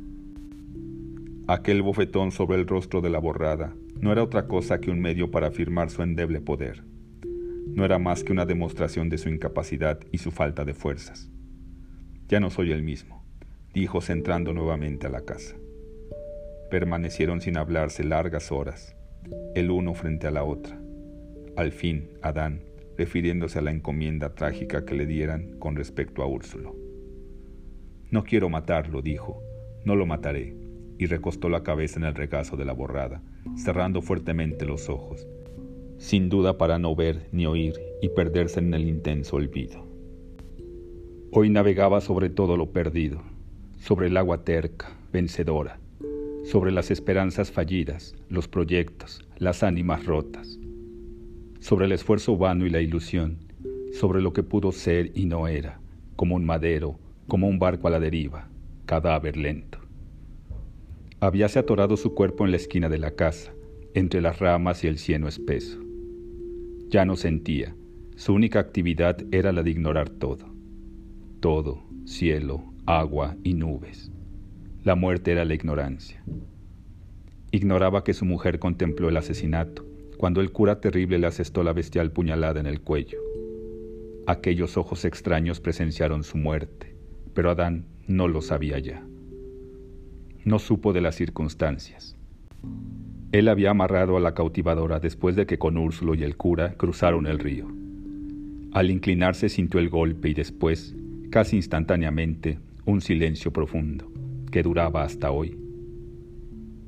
Aquel 1.47 1.83
bofetón 1.83 2.33
sobre 2.33 2.59
el 2.59 2.67
rostro 2.67 3.01
de 3.01 3.11
la 3.11 3.19
borrada 3.19 3.75
no 4.01 4.13
era 4.13 4.23
otra 4.23 4.49
cosa 4.49 4.81
que 4.81 4.91
un 4.91 5.01
medio 5.01 5.31
para 5.31 5.49
afirmar 5.49 5.91
su 5.91 6.03
endeble 6.03 6.41
poder. 6.41 6.83
No 7.67 7.85
era 7.85 7.99
más 7.99 8.25
que 8.25 8.33
una 8.33 8.47
demostración 8.47 9.09
de 9.09 9.19
su 9.19 9.29
incapacidad 9.29 10.01
y 10.11 10.19
su 10.19 10.31
falta 10.31 10.65
de 10.65 10.75
fuerzas. 10.75 11.31
Ya 12.29 12.41
no 12.41 12.51
soy 12.51 12.73
el 12.73 12.83
mismo, 12.83 13.20
dijo 13.73 14.01
entrando 14.09 14.53
nuevamente 14.53 15.07
a 15.07 15.11
la 15.11 15.23
casa. 15.23 15.57
Permanecieron 16.71 17.41
sin 17.41 17.57
hablarse 17.57 18.05
largas 18.05 18.51
horas, 18.51 18.97
el 19.55 19.71
uno 19.71 19.95
frente 19.95 20.27
a 20.27 20.31
la 20.31 20.45
otra. 20.45 20.81
Al 21.57 21.73
fin, 21.73 22.11
Adán, 22.23 22.63
refiriéndose 22.97 23.59
a 23.59 23.63
la 23.63 23.71
encomienda 23.71 24.35
trágica 24.35 24.85
que 24.85 24.95
le 24.95 25.07
dieran 25.07 25.59
con 25.59 25.77
respecto 25.77 26.23
a 26.23 26.27
Úrsulo. 26.27 26.77
No 28.11 28.25
quiero 28.25 28.49
matarlo, 28.49 29.03
dijo, 29.03 29.43
no 29.85 29.95
lo 29.95 30.07
mataré, 30.07 30.57
y 30.99 31.07
recostó 31.07 31.49
la 31.49 31.63
cabeza 31.63 31.99
en 31.99 32.05
el 32.05 32.15
regazo 32.15 32.57
de 32.57 32.65
la 32.65 32.73
borrada, 32.73 33.23
cerrando 33.57 34.03
fuertemente 34.03 34.67
los 34.67 34.89
ojos, 34.89 35.27
sin 35.97 36.29
duda 36.29 36.59
para 36.59 36.79
no 36.79 36.95
ver 36.95 37.29
ni 37.33 37.47
oír 37.47 37.75
y 38.03 38.09
perderse 38.11 38.61
en 38.61 38.75
el 38.75 38.89
intenso 38.89 39.37
olvido. 39.37 39.87
Hoy 41.33 41.49
navegaba 41.49 42.01
sobre 42.01 42.29
todo 42.29 42.57
lo 42.57 42.73
perdido, 42.73 43.23
sobre 43.81 44.09
el 44.09 44.17
agua 44.19 44.45
terca, 44.45 44.91
vencedora, 45.11 45.81
sobre 46.45 46.71
las 46.71 46.91
esperanzas 46.91 47.51
fallidas, 47.51 48.15
los 48.29 48.47
proyectos, 48.47 49.27
las 49.39 49.63
ánimas 49.63 50.05
rotas, 50.05 50.59
sobre 51.61 51.87
el 51.87 51.93
esfuerzo 51.93 52.37
vano 52.37 52.67
y 52.67 52.71
la 52.71 52.83
ilusión, 52.83 53.39
sobre 53.93 54.21
lo 54.21 54.33
que 54.33 54.43
pudo 54.43 54.71
ser 54.71 55.11
y 55.15 55.25
no 55.25 55.49
era, 55.49 55.81
como 56.15 56.37
un 56.37 56.45
madero, 56.45 56.99
como 57.27 57.49
un 57.49 57.59
barco 57.59 57.89
a 57.89 57.91
la 57.91 58.01
deriva, 58.01 58.49
cadáver 58.85 59.37
lento. 59.37 59.79
Habíase 61.21 61.59
atorado 61.59 61.97
su 61.97 62.15
cuerpo 62.15 62.45
en 62.45 62.51
la 62.51 62.59
esquina 62.59 62.89
de 62.89 62.99
la 62.99 63.13
casa, 63.13 63.53
entre 63.95 64.21
las 64.21 64.39
ramas 64.39 64.85
y 64.85 64.89
el 64.89 64.99
cieno 64.99 65.27
espeso. 65.27 65.81
Ya 66.89 67.05
no 67.05 67.17
sentía, 67.17 67.75
su 68.17 68.35
única 68.35 68.61
actividad 68.61 69.17
era 69.33 69.53
la 69.53 69.63
de 69.63 69.71
ignorar 69.71 70.11
todo. 70.11 70.51
Todo, 71.41 71.83
cielo, 72.05 72.70
agua 72.99 73.37
y 73.45 73.55
nubes. 73.55 74.11
La 74.83 74.97
muerte 74.97 75.33
era 75.33 75.45
la 75.45 75.55
ignorancia. 75.55 76.23
Ignoraba 77.53 78.03
que 78.03 78.15
su 78.15 78.25
mujer 78.25 78.59
contempló 78.59 79.09
el 79.09 79.17
asesinato, 79.17 79.87
cuando 80.17 80.41
el 80.41 80.51
cura 80.51 80.81
terrible 80.81 81.19
le 81.19 81.27
asestó 81.27 81.63
la 81.63 81.73
bestial 81.73 82.11
puñalada 82.11 82.59
en 82.59 82.67
el 82.67 82.81
cuello. 82.81 83.19
Aquellos 84.27 84.77
ojos 84.77 85.05
extraños 85.05 85.61
presenciaron 85.61 86.25
su 86.25 86.37
muerte, 86.37 86.97
pero 87.33 87.51
Adán 87.51 87.87
no 88.07 88.29
lo 88.29 88.43
sabía 88.43 88.79
ya. 88.79 89.05
No 90.45 90.59
supo 90.59 90.93
de 90.93 91.01
las 91.01 91.15
circunstancias. 91.15 92.17
Él 93.33 93.49
había 93.49 93.71
amarrado 93.71 94.17
a 94.17 94.21
la 94.21 94.35
cautivadora 94.35 94.99
después 94.99 95.37
de 95.37 95.47
que 95.47 95.59
con 95.59 95.77
Úrsulo 95.77 96.15
y 96.15 96.25
el 96.25 96.37
cura 96.37 96.75
cruzaron 96.75 97.27
el 97.27 97.39
río. 97.39 97.69
Al 98.73 98.91
inclinarse 98.91 99.49
sintió 99.49 99.79
el 99.79 99.89
golpe 99.89 100.29
y 100.29 100.35
después, 100.35 100.97
casi 101.31 101.57
instantáneamente, 101.57 102.59
un 102.85 103.01
silencio 103.01 103.53
profundo, 103.53 104.11
que 104.51 104.63
duraba 104.63 105.03
hasta 105.03 105.31
hoy. 105.31 105.57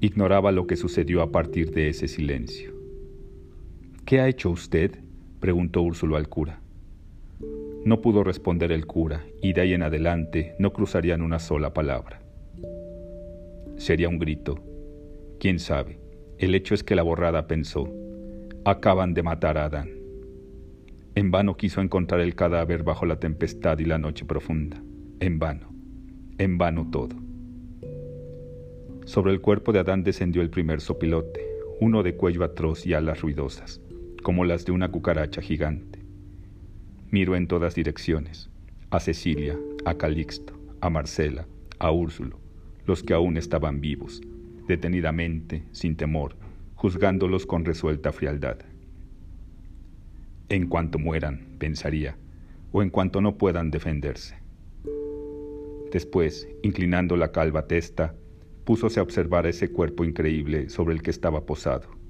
Ignoraba 0.01 0.53
lo 0.53 0.67
que 0.67 0.77
sucedió 0.77 1.23
a 1.23 1.31
partir 1.31 1.71
de 1.71 1.89
ese 1.89 2.09
silencio. 2.09 2.73
¿Qué 4.05 4.21
ha 4.21 4.29
hecho 4.29 4.51
usted? 4.51 4.99
preguntó 5.41 5.83
Úrsulo 5.83 6.17
al 6.17 6.29
cura. 6.29 6.61
No 7.85 8.01
pudo 8.01 8.25
responder 8.25 8.73
el 8.73 8.87
cura, 8.87 9.25
y 9.41 9.53
de 9.53 9.61
ahí 9.61 9.75
en 9.75 9.83
adelante 9.83 10.55
no 10.59 10.73
cruzarían 10.73 11.23
una 11.23 11.39
sola 11.39 11.73
palabra. 11.75 12.23
Sería 13.77 14.09
un 14.09 14.19
grito. 14.19 14.59
¿Quién 15.41 15.59
sabe? 15.59 15.99
El 16.39 16.55
hecho 16.55 16.75
es 16.75 16.85
que 16.85 16.95
la 16.95 17.03
borrada 17.03 17.47
pensó, 17.47 17.89
acaban 18.65 19.15
de 19.15 19.23
matar 19.23 19.59
a 19.59 19.65
Adán. 19.65 19.91
En 21.15 21.31
vano 21.31 21.57
quiso 21.57 21.81
encontrar 21.81 22.21
el 22.21 22.35
cadáver 22.35 22.85
bajo 22.85 23.07
la 23.07 23.19
tempestad 23.19 23.79
y 23.79 23.85
la 23.85 23.99
noche 23.99 24.25
profunda. 24.25 24.83
En 25.21 25.39
vano. 25.39 25.72
En 26.39 26.59
vano 26.59 26.89
todo. 26.91 27.17
Sobre 29.05 29.33
el 29.33 29.41
cuerpo 29.41 29.73
de 29.73 29.81
Adán 29.81 30.03
descendió 30.03 30.43
el 30.43 30.51
primer 30.51 30.81
sopilote, 30.81 31.47
uno 31.81 32.03
de 32.03 32.15
cuello 32.15 32.45
atroz 32.45 32.87
y 32.87 32.95
alas 32.95 33.21
ruidosas 33.21 33.81
como 34.23 34.45
las 34.45 34.65
de 34.65 34.73
una 34.73 34.91
cucaracha 34.91 35.43
gigante. 35.43 35.99
Miro 37.11 37.37
en 37.37 37.47
todas 37.47 37.75
direcciones, 37.75 38.49
a 38.91 39.01
Cecilia, 39.01 39.59
a 39.85 39.95
Calixto, 39.95 40.55
a 40.81 40.89
Marcela, 40.89 41.47
a 41.79 41.91
Úrsulo, 41.91 42.39
los 42.87 43.03
que 43.03 43.13
aún 43.13 43.37
estaban 43.37 43.81
vivos, 43.81 44.23
detenidamente, 44.67 45.65
sin 45.73 45.97
temor, 45.97 46.37
juzgándolos 46.77 47.47
con 47.47 47.65
resuelta 47.65 48.13
frialdad. 48.13 48.59
En 50.49 50.69
cuanto 50.69 50.99
mueran, 50.99 51.57
pensaría, 51.59 52.17
o 52.71 52.83
en 52.83 52.91
cuanto 52.91 53.21
no 53.21 53.37
puedan 53.37 53.71
defenderse. 53.71 54.37
Después, 55.93 56.49
inclinando 56.63 57.17
la 57.17 57.31
calva 57.31 57.69
testa, 57.69 58.17
púsose 58.65 58.99
a 58.99 59.05
observar 59.05 59.47
ese 59.47 59.71
cuerpo 59.71 60.05
increíble 60.05 60.69
sobre 60.71 60.95
el 60.95 61.03
que 61.03 61.11
estaba 61.11 61.47
posado 61.47 62.03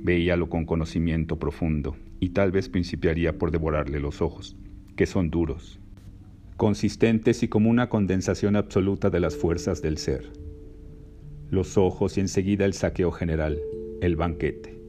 Veíalo 0.00 0.48
con 0.48 0.64
conocimiento 0.64 1.38
profundo 1.38 1.96
y 2.20 2.30
tal 2.30 2.52
vez 2.52 2.68
principiaría 2.68 3.36
por 3.36 3.50
devorarle 3.50 4.00
los 4.00 4.22
ojos, 4.22 4.56
que 4.96 5.06
son 5.06 5.28
duros, 5.28 5.80
consistentes 6.56 7.42
y 7.42 7.48
como 7.48 7.68
una 7.68 7.88
condensación 7.88 8.56
absoluta 8.56 9.10
de 9.10 9.20
las 9.20 9.36
fuerzas 9.36 9.82
del 9.82 9.98
ser. 9.98 10.32
Los 11.50 11.76
ojos 11.76 12.16
y 12.16 12.20
enseguida 12.20 12.64
el 12.64 12.74
saqueo 12.74 13.10
general, 13.10 13.58
el 14.00 14.16
banquete. 14.16 14.80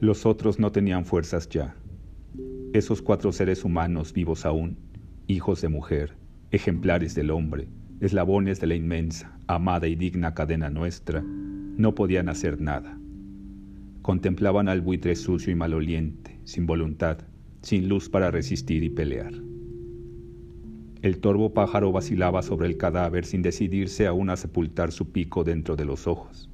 Los 0.00 0.26
otros 0.26 0.58
no 0.58 0.70
tenían 0.70 1.04
fuerzas 1.04 1.48
ya. 1.48 1.74
Esos 2.74 3.02
cuatro 3.02 3.32
seres 3.32 3.64
humanos 3.64 4.12
vivos 4.12 4.44
aún, 4.44 4.76
hijos 5.26 5.60
de 5.60 5.68
mujer, 5.68 6.14
ejemplares 6.52 7.14
del 7.14 7.30
hombre, 7.30 7.68
eslabones 8.00 8.60
de 8.60 8.68
la 8.68 8.74
inmensa, 8.74 9.36
amada 9.46 9.88
y 9.88 9.96
digna 9.96 10.34
cadena 10.34 10.70
nuestra, 10.70 11.22
no 11.22 11.94
podían 11.94 12.28
hacer 12.28 12.60
nada 12.60 12.98
contemplaban 14.02 14.68
al 14.68 14.80
buitre 14.80 15.14
sucio 15.14 15.52
y 15.52 15.54
maloliente, 15.54 16.38
sin 16.44 16.66
voluntad, 16.66 17.18
sin 17.62 17.88
luz 17.88 18.10
para 18.10 18.30
resistir 18.30 18.82
y 18.82 18.90
pelear. 18.90 19.32
El 21.02 21.18
torvo 21.18 21.54
pájaro 21.54 21.90
vacilaba 21.90 22.42
sobre 22.42 22.66
el 22.66 22.76
cadáver 22.76 23.24
sin 23.24 23.42
decidirse 23.42 24.06
aún 24.06 24.30
a 24.30 24.36
sepultar 24.36 24.92
su 24.92 25.10
pico 25.10 25.44
dentro 25.44 25.76
de 25.76 25.84
los 25.84 26.06
ojos. 26.06 26.50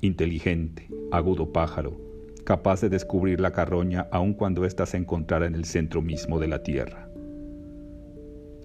Inteligente, 0.00 0.88
agudo 1.10 1.52
pájaro, 1.52 1.98
capaz 2.44 2.80
de 2.80 2.88
descubrir 2.88 3.40
la 3.40 3.52
carroña 3.52 4.06
aun 4.10 4.34
cuando 4.34 4.64
ésta 4.64 4.86
se 4.86 4.96
encontrara 4.96 5.46
en 5.46 5.54
el 5.54 5.64
centro 5.64 6.02
mismo 6.02 6.38
de 6.38 6.48
la 6.48 6.62
tierra. 6.62 7.11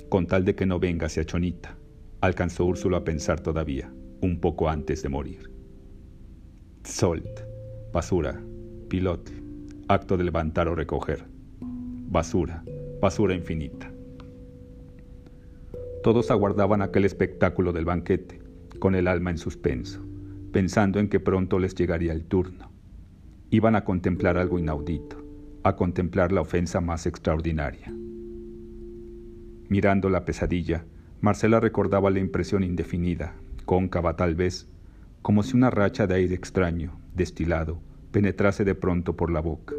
Con 0.09 0.25
tal 0.25 0.45
de 0.45 0.55
que 0.55 0.65
no 0.65 0.79
venga 0.79 1.07
hacia 1.07 1.25
Chonita, 1.25 1.77
alcanzó 2.21 2.65
Úrsulo 2.65 2.95
a 2.95 3.03
pensar 3.03 3.41
todavía, 3.41 3.91
un 4.21 4.39
poco 4.39 4.69
antes 4.69 5.03
de 5.03 5.09
morir. 5.09 5.51
Solt, 6.83 7.41
Basura, 7.91 8.41
pilote, 8.87 9.33
acto 9.89 10.15
de 10.15 10.23
levantar 10.23 10.69
o 10.69 10.75
recoger. 10.75 11.25
Basura, 11.59 12.63
basura 13.01 13.33
infinita. 13.33 13.91
Todos 16.03 16.31
aguardaban 16.31 16.81
aquel 16.81 17.03
espectáculo 17.03 17.73
del 17.73 17.83
banquete, 17.83 18.39
con 18.79 18.95
el 18.95 19.07
alma 19.07 19.31
en 19.31 19.37
suspenso, 19.37 20.05
pensando 20.53 20.99
en 20.99 21.09
que 21.09 21.19
pronto 21.19 21.59
les 21.59 21.75
llegaría 21.75 22.13
el 22.13 22.25
turno. 22.25 22.71
Iban 23.49 23.75
a 23.75 23.83
contemplar 23.83 24.37
algo 24.37 24.57
inaudito, 24.57 25.17
a 25.63 25.75
contemplar 25.75 26.31
la 26.31 26.41
ofensa 26.41 26.79
más 26.79 27.05
extraordinaria. 27.05 27.93
Mirando 29.69 30.09
la 30.09 30.23
pesadilla, 30.23 30.85
Marcela 31.19 31.59
recordaba 31.59 32.09
la 32.09 32.19
impresión 32.19 32.63
indefinida, 32.63 33.35
cóncava 33.65 34.15
tal 34.15 34.35
vez, 34.35 34.69
como 35.21 35.43
si 35.43 35.57
una 35.57 35.69
racha 35.69 36.07
de 36.07 36.15
aire 36.15 36.35
extraño, 36.35 36.97
destilado, 37.13 37.81
penetrase 38.11 38.63
de 38.63 38.75
pronto 38.75 39.17
por 39.17 39.29
la 39.29 39.41
boca, 39.41 39.75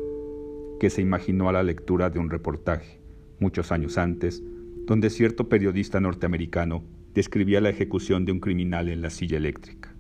que 0.79 0.91
se 0.91 1.01
imaginó 1.01 1.49
a 1.49 1.53
la 1.53 1.63
lectura 1.63 2.11
de 2.11 2.19
un 2.19 2.29
reportaje, 2.29 3.01
muchos 3.41 3.73
años 3.73 3.97
antes, 3.97 4.43
donde 4.87 5.11
cierto 5.11 5.49
periodista 5.49 6.01
norteamericano 6.01 6.85
describía 7.15 7.61
la 7.61 7.71
ejecución 7.71 8.25
de 8.25 8.33
un 8.33 8.41
criminal 8.41 8.89
en 8.89 9.01
la 9.01 9.11
silla 9.11 9.39
eléctrica. 9.39 9.95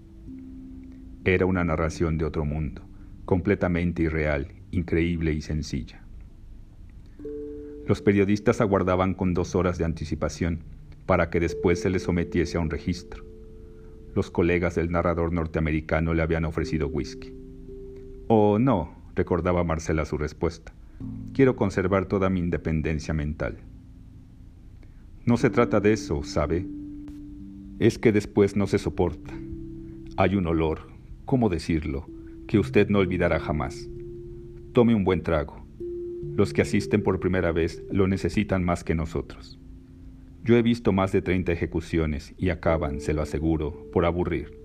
Era 1.24 1.46
una 1.46 1.64
narración 1.64 2.18
de 2.18 2.24
otro 2.24 2.44
mundo, 2.44 2.82
completamente 3.24 4.02
irreal, 4.02 4.52
increíble 4.70 5.32
y 5.32 5.40
sencilla. 5.40 6.07
Los 7.88 8.02
periodistas 8.02 8.60
aguardaban 8.60 9.14
con 9.14 9.32
dos 9.32 9.54
horas 9.54 9.78
de 9.78 9.86
anticipación 9.86 10.58
para 11.06 11.30
que 11.30 11.40
después 11.40 11.80
se 11.80 11.88
les 11.88 12.02
sometiese 12.02 12.58
a 12.58 12.60
un 12.60 12.68
registro. 12.68 13.24
Los 14.14 14.30
colegas 14.30 14.74
del 14.74 14.90
narrador 14.90 15.32
norteamericano 15.32 16.12
le 16.12 16.20
habían 16.20 16.44
ofrecido 16.44 16.88
whisky. 16.88 17.32
Oh, 18.26 18.58
no, 18.58 18.94
recordaba 19.14 19.64
Marcela 19.64 20.04
su 20.04 20.18
respuesta. 20.18 20.74
Quiero 21.32 21.56
conservar 21.56 22.04
toda 22.04 22.28
mi 22.28 22.40
independencia 22.40 23.14
mental. 23.14 23.56
No 25.24 25.38
se 25.38 25.48
trata 25.48 25.80
de 25.80 25.94
eso, 25.94 26.22
¿sabe? 26.24 26.66
Es 27.78 27.98
que 27.98 28.12
después 28.12 28.54
no 28.54 28.66
se 28.66 28.76
soporta. 28.76 29.32
Hay 30.18 30.36
un 30.36 30.46
olor, 30.46 30.90
¿cómo 31.24 31.48
decirlo?, 31.48 32.06
que 32.46 32.58
usted 32.58 32.90
no 32.90 32.98
olvidará 32.98 33.40
jamás. 33.40 33.88
Tome 34.74 34.94
un 34.94 35.04
buen 35.04 35.22
trago. 35.22 35.57
Los 36.36 36.52
que 36.52 36.62
asisten 36.62 37.02
por 37.02 37.20
primera 37.20 37.52
vez 37.52 37.82
lo 37.90 38.06
necesitan 38.06 38.64
más 38.64 38.84
que 38.84 38.94
nosotros. 38.94 39.58
Yo 40.44 40.56
he 40.56 40.62
visto 40.62 40.92
más 40.92 41.12
de 41.12 41.20
30 41.20 41.52
ejecuciones 41.52 42.34
y 42.38 42.50
acaban, 42.50 43.00
se 43.00 43.12
lo 43.12 43.22
aseguro, 43.22 43.90
por 43.92 44.06
aburrir. 44.06 44.58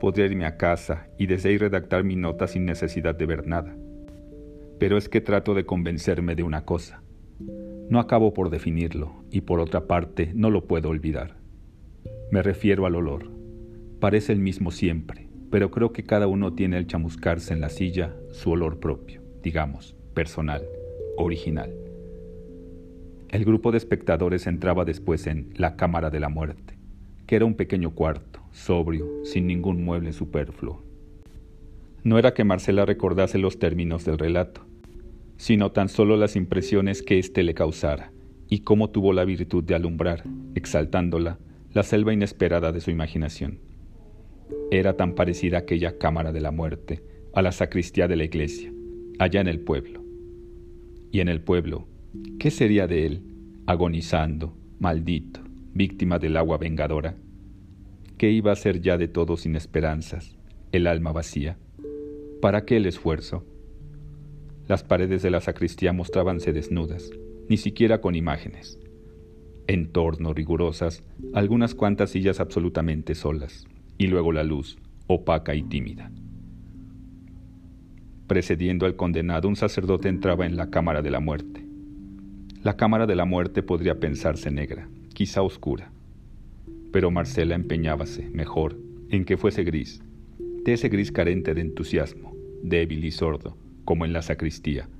Podría 0.00 0.26
irme 0.26 0.46
a 0.46 0.56
casa 0.56 1.08
y 1.18 1.26
desde 1.26 1.58
redactar 1.58 2.04
mi 2.04 2.16
nota 2.16 2.46
sin 2.46 2.64
necesidad 2.64 3.14
de 3.14 3.26
ver 3.26 3.46
nada. 3.46 3.76
Pero 4.78 4.96
es 4.96 5.08
que 5.08 5.20
trato 5.20 5.54
de 5.54 5.66
convencerme 5.66 6.36
de 6.36 6.44
una 6.44 6.64
cosa. 6.64 7.02
No 7.90 7.98
acabo 7.98 8.32
por 8.32 8.48
definirlo 8.48 9.24
y 9.30 9.40
por 9.42 9.60
otra 9.60 9.86
parte 9.86 10.32
no 10.34 10.50
lo 10.50 10.66
puedo 10.66 10.88
olvidar. 10.88 11.36
Me 12.30 12.42
refiero 12.42 12.86
al 12.86 12.94
olor. 12.94 13.30
Parece 14.00 14.32
el 14.32 14.38
mismo 14.38 14.70
siempre, 14.70 15.28
pero 15.50 15.70
creo 15.70 15.92
que 15.92 16.04
cada 16.04 16.28
uno 16.28 16.54
tiene 16.54 16.76
al 16.76 16.86
chamuscarse 16.86 17.52
en 17.52 17.60
la 17.60 17.68
silla 17.68 18.14
su 18.30 18.52
olor 18.52 18.78
propio, 18.78 19.22
digamos, 19.42 19.97
personal, 20.18 20.66
original. 21.16 21.72
El 23.28 23.44
grupo 23.44 23.70
de 23.70 23.78
espectadores 23.78 24.48
entraba 24.48 24.84
después 24.84 25.28
en 25.28 25.52
la 25.54 25.76
Cámara 25.76 26.10
de 26.10 26.18
la 26.18 26.28
Muerte, 26.28 26.76
que 27.28 27.36
era 27.36 27.44
un 27.44 27.54
pequeño 27.54 27.92
cuarto, 27.92 28.40
sobrio, 28.50 29.06
sin 29.22 29.46
ningún 29.46 29.84
mueble 29.84 30.12
superfluo. 30.12 30.82
No 32.02 32.18
era 32.18 32.34
que 32.34 32.42
Marcela 32.42 32.84
recordase 32.84 33.38
los 33.38 33.60
términos 33.60 34.04
del 34.04 34.18
relato, 34.18 34.62
sino 35.36 35.70
tan 35.70 35.88
solo 35.88 36.16
las 36.16 36.34
impresiones 36.34 37.00
que 37.04 37.20
éste 37.20 37.44
le 37.44 37.54
causara, 37.54 38.10
y 38.48 38.62
cómo 38.62 38.90
tuvo 38.90 39.12
la 39.12 39.24
virtud 39.24 39.62
de 39.62 39.76
alumbrar, 39.76 40.24
exaltándola, 40.56 41.38
la 41.72 41.84
selva 41.84 42.12
inesperada 42.12 42.72
de 42.72 42.80
su 42.80 42.90
imaginación. 42.90 43.60
Era 44.72 44.96
tan 44.96 45.14
parecida 45.14 45.58
aquella 45.58 45.96
cámara 45.96 46.32
de 46.32 46.40
la 46.40 46.50
muerte 46.50 47.04
a 47.34 47.40
la 47.40 47.52
sacristía 47.52 48.08
de 48.08 48.16
la 48.16 48.24
iglesia, 48.24 48.72
allá 49.20 49.40
en 49.40 49.46
el 49.46 49.60
pueblo. 49.60 49.97
Y 51.10 51.20
en 51.20 51.28
el 51.28 51.40
pueblo, 51.40 51.86
¿qué 52.38 52.50
sería 52.50 52.86
de 52.86 53.06
él, 53.06 53.22
agonizando, 53.66 54.56
maldito, 54.78 55.40
víctima 55.74 56.18
del 56.18 56.36
agua 56.36 56.58
vengadora? 56.58 57.16
¿Qué 58.18 58.30
iba 58.30 58.52
a 58.52 58.56
ser 58.56 58.80
ya 58.80 58.98
de 58.98 59.08
todo 59.08 59.36
sin 59.36 59.56
esperanzas, 59.56 60.36
el 60.72 60.86
alma 60.86 61.12
vacía? 61.12 61.56
¿Para 62.40 62.64
qué 62.64 62.76
el 62.76 62.86
esfuerzo? 62.86 63.46
Las 64.66 64.84
paredes 64.84 65.22
de 65.22 65.30
la 65.30 65.40
sacristía 65.40 65.92
mostrábanse 65.92 66.52
desnudas, 66.52 67.10
ni 67.48 67.56
siquiera 67.56 68.00
con 68.00 68.14
imágenes. 68.14 68.78
En 69.66 69.90
torno, 69.92 70.34
rigurosas, 70.34 71.04
algunas 71.32 71.74
cuantas 71.74 72.10
sillas 72.10 72.40
absolutamente 72.40 73.14
solas, 73.14 73.66
y 73.96 74.08
luego 74.08 74.32
la 74.32 74.44
luz, 74.44 74.78
opaca 75.06 75.54
y 75.54 75.62
tímida. 75.62 76.10
Precediendo 78.28 78.84
al 78.84 78.94
condenado, 78.94 79.48
un 79.48 79.56
sacerdote 79.56 80.10
entraba 80.10 80.44
en 80.44 80.56
la 80.56 80.68
cámara 80.68 81.00
de 81.00 81.10
la 81.10 81.18
muerte. 81.18 81.64
La 82.62 82.76
cámara 82.76 83.06
de 83.06 83.16
la 83.16 83.24
muerte 83.24 83.62
podría 83.62 83.98
pensarse 83.98 84.50
negra, 84.50 84.86
quizá 85.14 85.40
oscura. 85.40 85.90
Pero 86.92 87.10
Marcela 87.10 87.54
empeñábase, 87.54 88.28
mejor, 88.28 88.76
en 89.08 89.24
que 89.24 89.38
fuese 89.38 89.64
gris, 89.64 90.02
de 90.62 90.74
ese 90.74 90.90
gris 90.90 91.10
carente 91.10 91.54
de 91.54 91.62
entusiasmo, 91.62 92.36
débil 92.62 93.02
y 93.06 93.12
sordo, 93.12 93.56
como 93.86 94.04
en 94.04 94.12
la 94.12 94.20
sacristía, 94.20 94.90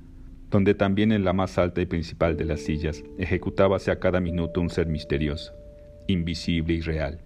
donde 0.49 0.73
también 0.73 1.11
en 1.11 1.23
la 1.23 1.33
más 1.33 1.59
alta 1.59 1.81
y 1.81 1.85
principal 1.85 2.35
de 2.35 2.45
las 2.45 2.61
sillas 2.61 3.03
ejecutábase 3.19 3.91
a 3.91 3.99
cada 3.99 4.19
minuto 4.19 4.59
un 4.59 4.71
ser 4.71 4.87
misterioso, 4.87 5.53
invisible 6.07 6.73
y 6.73 6.81
real, 6.81 7.21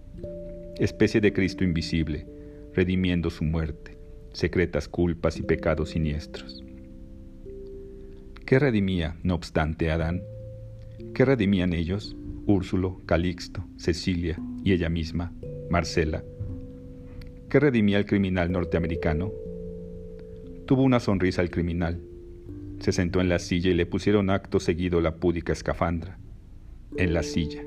especie 0.78 1.22
de 1.22 1.32
Cristo 1.32 1.64
invisible, 1.64 2.26
redimiendo 2.74 3.30
su 3.30 3.44
muerte, 3.44 3.93
secretas 4.34 4.88
culpas 4.88 5.38
y 5.38 5.42
pecados 5.42 5.90
siniestros. 5.90 6.62
¿Qué 8.44 8.58
redimía, 8.58 9.16
no 9.22 9.34
obstante, 9.34 9.90
Adán? 9.90 10.22
¿Qué 11.14 11.24
redimían 11.24 11.72
ellos? 11.72 12.14
Úrsulo, 12.46 13.00
Calixto, 13.06 13.64
Cecilia 13.78 14.38
y 14.62 14.72
ella 14.72 14.90
misma, 14.90 15.32
Marcela. 15.70 16.22
¿Qué 17.48 17.58
redimía 17.58 17.96
el 17.96 18.04
criminal 18.04 18.52
norteamericano? 18.52 19.32
Tuvo 20.66 20.82
una 20.82 21.00
sonrisa 21.00 21.40
el 21.40 21.50
criminal. 21.50 22.02
Se 22.80 22.92
sentó 22.92 23.20
en 23.20 23.28
la 23.28 23.38
silla 23.38 23.70
y 23.70 23.74
le 23.74 23.86
pusieron 23.86 24.28
acto 24.28 24.60
seguido 24.60 25.00
la 25.00 25.16
púdica 25.16 25.52
escafandra. 25.52 26.18
En 26.96 27.14
la 27.14 27.22
silla. 27.22 27.64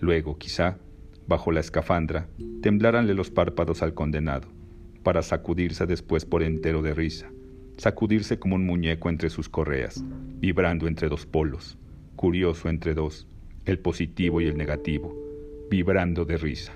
Luego, 0.00 0.36
quizá, 0.36 0.78
bajo 1.26 1.52
la 1.52 1.60
escafandra, 1.60 2.28
tembláranle 2.60 3.14
los 3.14 3.30
párpados 3.30 3.82
al 3.82 3.94
condenado, 3.94 4.48
para 5.02 5.22
sacudirse 5.22 5.86
después 5.86 6.24
por 6.24 6.42
entero 6.42 6.82
de 6.82 6.94
risa, 6.94 7.30
sacudirse 7.76 8.38
como 8.38 8.56
un 8.56 8.66
muñeco 8.66 9.08
entre 9.08 9.30
sus 9.30 9.48
correas, 9.48 10.04
vibrando 10.38 10.86
entre 10.86 11.08
dos 11.08 11.26
polos, 11.26 11.78
curioso 12.16 12.68
entre 12.68 12.94
dos, 12.94 13.26
el 13.64 13.78
positivo 13.78 14.40
y 14.40 14.46
el 14.46 14.56
negativo, 14.56 15.16
vibrando 15.70 16.24
de 16.24 16.36
risa. 16.36 16.72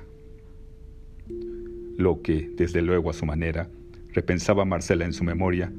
Lo 1.96 2.22
que, 2.22 2.50
desde 2.56 2.82
luego 2.82 3.10
a 3.10 3.14
su 3.14 3.26
manera, 3.26 3.68
repensaba 4.12 4.64
Marcela 4.64 5.04
en 5.04 5.12
su 5.12 5.24
memoria, 5.24 5.72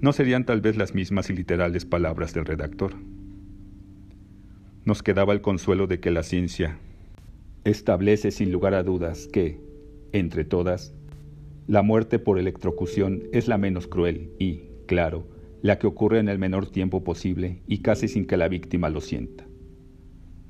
no 0.00 0.12
serían 0.12 0.46
tal 0.46 0.60
vez 0.60 0.76
las 0.76 0.94
mismas 0.94 1.28
y 1.30 1.34
literales 1.34 1.84
palabras 1.84 2.32
del 2.32 2.46
redactor. 2.46 2.94
Nos 4.84 5.02
quedaba 5.02 5.32
el 5.32 5.42
consuelo 5.42 5.86
de 5.86 6.00
que 6.00 6.10
la 6.10 6.22
ciencia 6.22 6.78
establece 7.64 8.30
sin 8.30 8.50
lugar 8.50 8.74
a 8.74 8.82
dudas 8.82 9.28
que, 9.30 9.60
entre 10.12 10.44
todas, 10.44 10.94
la 11.66 11.82
muerte 11.82 12.18
por 12.18 12.38
electrocución 12.38 13.24
es 13.32 13.48
la 13.48 13.58
menos 13.58 13.86
cruel 13.86 14.32
y, 14.38 14.62
claro, 14.86 15.26
la 15.62 15.78
que 15.78 15.86
ocurre 15.86 16.18
en 16.18 16.28
el 16.28 16.38
menor 16.38 16.66
tiempo 16.66 17.04
posible 17.04 17.62
y 17.66 17.78
casi 17.78 18.08
sin 18.08 18.26
que 18.26 18.36
la 18.36 18.48
víctima 18.48 18.88
lo 18.88 19.00
sienta. 19.00 19.46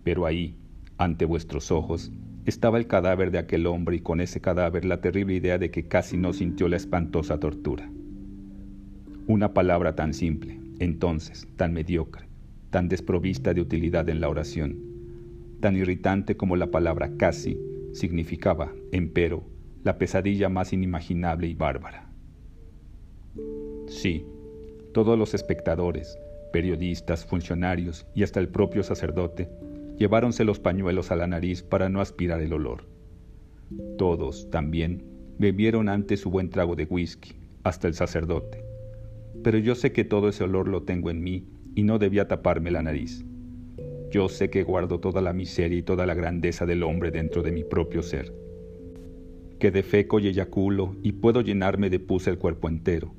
Pero 0.05 0.27
ahí, 0.27 0.57
ante 0.99 1.25
vuestros 1.25 1.71
ojos, 1.71 2.13
estaba 2.47 2.79
el 2.79 2.87
cadáver 2.87 3.31
de 3.31 3.39
aquel 3.39 3.67
hombre 3.67 3.97
y 3.97 4.01
con 4.01 4.21
ese 4.21 4.41
cadáver 4.41 4.85
la 4.85 5.01
terrible 5.01 5.35
idea 5.35 5.59
de 5.59 5.71
que 5.71 5.89
casi 5.89 6.17
no 6.17 6.33
sintió 6.33 6.69
la 6.69 6.77
espantosa 6.77 7.39
tortura. 7.39 7.91
Una 9.27 9.53
palabra 9.53 9.95
tan 9.95 10.15
simple, 10.15 10.59
entonces, 10.79 11.47
tan 11.57 11.73
mediocre, 11.73 12.27
tan 12.71 12.89
desprovista 12.89 13.53
de 13.53 13.61
utilidad 13.61 14.09
en 14.09 14.21
la 14.21 14.29
oración, 14.29 14.79
tan 15.61 15.77
irritante 15.77 16.37
como 16.37 16.57
la 16.57 16.71
palabra 16.71 17.17
casi, 17.17 17.59
significaba, 17.93 18.73
empero, 18.93 19.45
la 19.83 19.99
pesadilla 19.99 20.49
más 20.49 20.73
inimaginable 20.73 21.47
y 21.47 21.55
bárbara. 21.55 22.11
Sí, 23.87 24.25
todos 24.93 25.19
los 25.19 25.35
espectadores, 25.35 26.19
periodistas, 26.53 27.25
funcionarios 27.25 28.07
y 28.15 28.23
hasta 28.23 28.41
el 28.41 28.49
propio 28.49 28.83
sacerdote 28.83 29.49
lleváronse 29.99 30.45
los 30.45 30.59
pañuelos 30.59 31.11
a 31.11 31.17
la 31.17 31.27
nariz 31.27 31.63
para 31.63 31.89
no 31.89 32.01
aspirar 32.01 32.41
el 32.41 32.53
olor. 32.53 32.87
Todos, 33.99 34.51
también, 34.51 35.05
bebieron 35.39 35.89
antes 35.89 36.21
su 36.21 36.31
buen 36.31 36.51
trago 36.51 36.75
de 36.75 36.85
whisky, 36.85 37.35
hasta 37.63 37.87
el 37.87 37.95
sacerdote. 37.95 38.65
Pero 39.43 39.59
yo 39.59 39.75
sé 39.75 39.93
que 39.93 40.05
todo 40.05 40.29
ese 40.29 40.45
olor 40.45 40.69
lo 40.69 40.83
tengo 40.83 41.11
en 41.11 41.23
mí 41.23 41.47
y 41.75 41.83
no 41.83 41.99
debía 41.99 42.29
taparme 42.29 42.71
la 42.71 42.83
nariz. 42.83 43.25
Yo 44.11 44.29
sé 44.29 44.51
que 44.51 44.65
guardo 44.65 44.99
toda 44.99 45.21
la 45.21 45.33
miseria 45.33 45.79
y 45.79 45.83
toda 45.83 46.05
la 46.05 46.15
grandeza 46.15 46.67
del 46.67 46.83
hombre 46.83 47.11
dentro 47.11 47.43
de 47.43 47.53
mi 47.53 47.63
propio 47.63 48.03
ser. 48.03 48.33
Que 49.61 49.71
defeco 49.71 50.19
y 50.21 50.27
eyaculo 50.27 50.97
y 51.03 51.13
puedo 51.13 51.43
llenarme 51.43 51.91
de 51.91 52.01
pus 52.01 52.27
el 52.29 52.39
cuerpo 52.39 52.67
entero. 52.67 53.13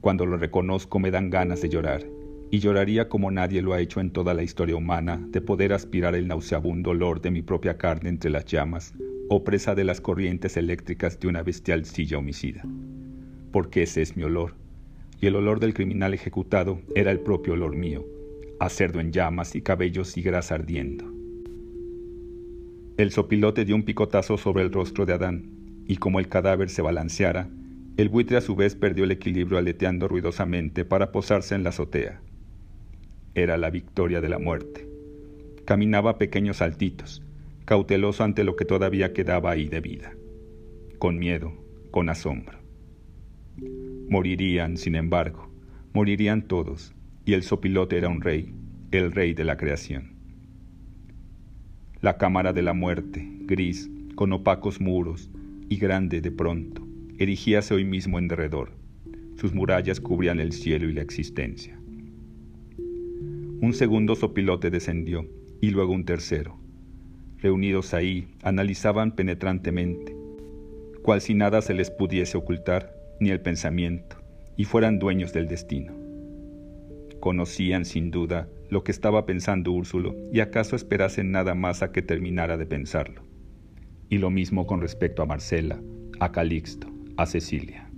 Cuando 0.00 0.24
lo 0.24 0.38
reconozco 0.38 0.98
me 0.98 1.10
dan 1.10 1.28
ganas 1.28 1.60
de 1.60 1.68
llorar 1.68 2.06
y 2.50 2.60
lloraría 2.60 3.10
como 3.10 3.30
nadie 3.30 3.60
lo 3.60 3.74
ha 3.74 3.80
hecho 3.82 4.00
en 4.00 4.10
toda 4.10 4.32
la 4.32 4.42
historia 4.42 4.76
humana 4.76 5.22
de 5.28 5.42
poder 5.42 5.74
aspirar 5.74 6.14
el 6.14 6.26
nauseabundo 6.26 6.92
olor 6.92 7.20
de 7.20 7.30
mi 7.30 7.42
propia 7.42 7.76
carne 7.76 8.08
entre 8.08 8.30
las 8.30 8.46
llamas 8.46 8.94
o 9.28 9.44
presa 9.44 9.74
de 9.74 9.84
las 9.84 10.00
corrientes 10.00 10.56
eléctricas 10.56 11.20
de 11.20 11.28
una 11.28 11.42
bestial 11.42 11.84
silla 11.84 12.16
homicida. 12.16 12.62
Porque 13.52 13.82
ese 13.82 14.00
es 14.00 14.16
mi 14.16 14.22
olor, 14.22 14.54
y 15.20 15.26
el 15.26 15.36
olor 15.36 15.60
del 15.60 15.74
criminal 15.74 16.14
ejecutado 16.14 16.80
era 16.94 17.10
el 17.10 17.20
propio 17.20 17.52
olor 17.52 17.76
mío, 17.76 18.06
a 18.58 18.70
cerdo 18.70 19.00
en 19.00 19.12
llamas 19.12 19.54
y 19.54 19.60
cabellos 19.60 20.16
y 20.16 20.22
grasa 20.22 20.54
ardiendo. 20.54 21.12
El 22.96 23.10
sopilote 23.10 23.66
dio 23.66 23.76
un 23.76 23.82
picotazo 23.82 24.38
sobre 24.38 24.62
el 24.62 24.72
rostro 24.72 25.04
de 25.04 25.12
Adán, 25.12 25.57
y 25.88 25.96
como 25.96 26.20
el 26.20 26.28
cadáver 26.28 26.68
se 26.68 26.82
balanceara, 26.82 27.48
el 27.96 28.10
buitre 28.10 28.36
a 28.36 28.42
su 28.42 28.54
vez 28.54 28.76
perdió 28.76 29.04
el 29.04 29.10
equilibrio 29.10 29.58
aleteando 29.58 30.06
ruidosamente 30.06 30.84
para 30.84 31.10
posarse 31.10 31.54
en 31.54 31.64
la 31.64 31.70
azotea. 31.70 32.20
Era 33.34 33.56
la 33.56 33.70
victoria 33.70 34.20
de 34.20 34.28
la 34.28 34.38
muerte. 34.38 34.86
Caminaba 35.64 36.12
a 36.12 36.18
pequeños 36.18 36.58
saltitos, 36.58 37.22
cauteloso 37.64 38.22
ante 38.22 38.44
lo 38.44 38.54
que 38.54 38.66
todavía 38.66 39.14
quedaba 39.14 39.50
ahí 39.50 39.66
de 39.66 39.80
vida, 39.80 40.12
con 40.98 41.18
miedo, 41.18 41.54
con 41.90 42.10
asombro. 42.10 42.58
Morirían, 44.10 44.76
sin 44.76 44.94
embargo, 44.94 45.50
morirían 45.94 46.42
todos, 46.42 46.94
y 47.24 47.32
el 47.32 47.42
sopilote 47.42 47.96
era 47.96 48.10
un 48.10 48.20
rey, 48.20 48.54
el 48.90 49.10
rey 49.10 49.32
de 49.32 49.44
la 49.44 49.56
creación. 49.56 50.12
La 52.02 52.18
cámara 52.18 52.52
de 52.52 52.62
la 52.62 52.74
muerte, 52.74 53.26
gris, 53.46 53.90
con 54.16 54.32
opacos 54.34 54.80
muros, 54.80 55.30
y 55.68 55.76
grande 55.76 56.20
de 56.20 56.30
pronto, 56.30 56.86
erigíase 57.18 57.74
hoy 57.74 57.84
mismo 57.84 58.18
en 58.18 58.28
derredor. 58.28 58.72
Sus 59.36 59.52
murallas 59.54 60.00
cubrían 60.00 60.40
el 60.40 60.52
cielo 60.52 60.88
y 60.88 60.92
la 60.92 61.02
existencia. 61.02 61.78
Un 63.60 63.72
segundo 63.72 64.14
sopilote 64.14 64.70
descendió 64.70 65.26
y 65.60 65.70
luego 65.70 65.92
un 65.92 66.04
tercero. 66.04 66.58
Reunidos 67.38 67.94
ahí, 67.94 68.28
analizaban 68.42 69.14
penetrantemente, 69.14 70.16
cual 71.02 71.20
si 71.20 71.34
nada 71.34 71.62
se 71.62 71.74
les 71.74 71.90
pudiese 71.90 72.36
ocultar, 72.36 72.94
ni 73.20 73.30
el 73.30 73.40
pensamiento, 73.40 74.16
y 74.56 74.64
fueran 74.64 74.98
dueños 74.98 75.32
del 75.32 75.48
destino. 75.48 75.92
Conocían 77.20 77.84
sin 77.84 78.10
duda 78.10 78.48
lo 78.70 78.84
que 78.84 78.92
estaba 78.92 79.26
pensando 79.26 79.72
Úrsulo 79.72 80.14
y 80.32 80.40
acaso 80.40 80.76
esperasen 80.76 81.30
nada 81.30 81.54
más 81.54 81.82
a 81.82 81.90
que 81.90 82.02
terminara 82.02 82.56
de 82.56 82.66
pensarlo. 82.66 83.27
Y 84.08 84.18
lo 84.18 84.30
mismo 84.30 84.66
con 84.66 84.80
respecto 84.80 85.22
a 85.22 85.26
Marcela, 85.26 85.80
a 86.20 86.32
Calixto, 86.32 86.88
a 87.16 87.26
Cecilia. 87.26 87.90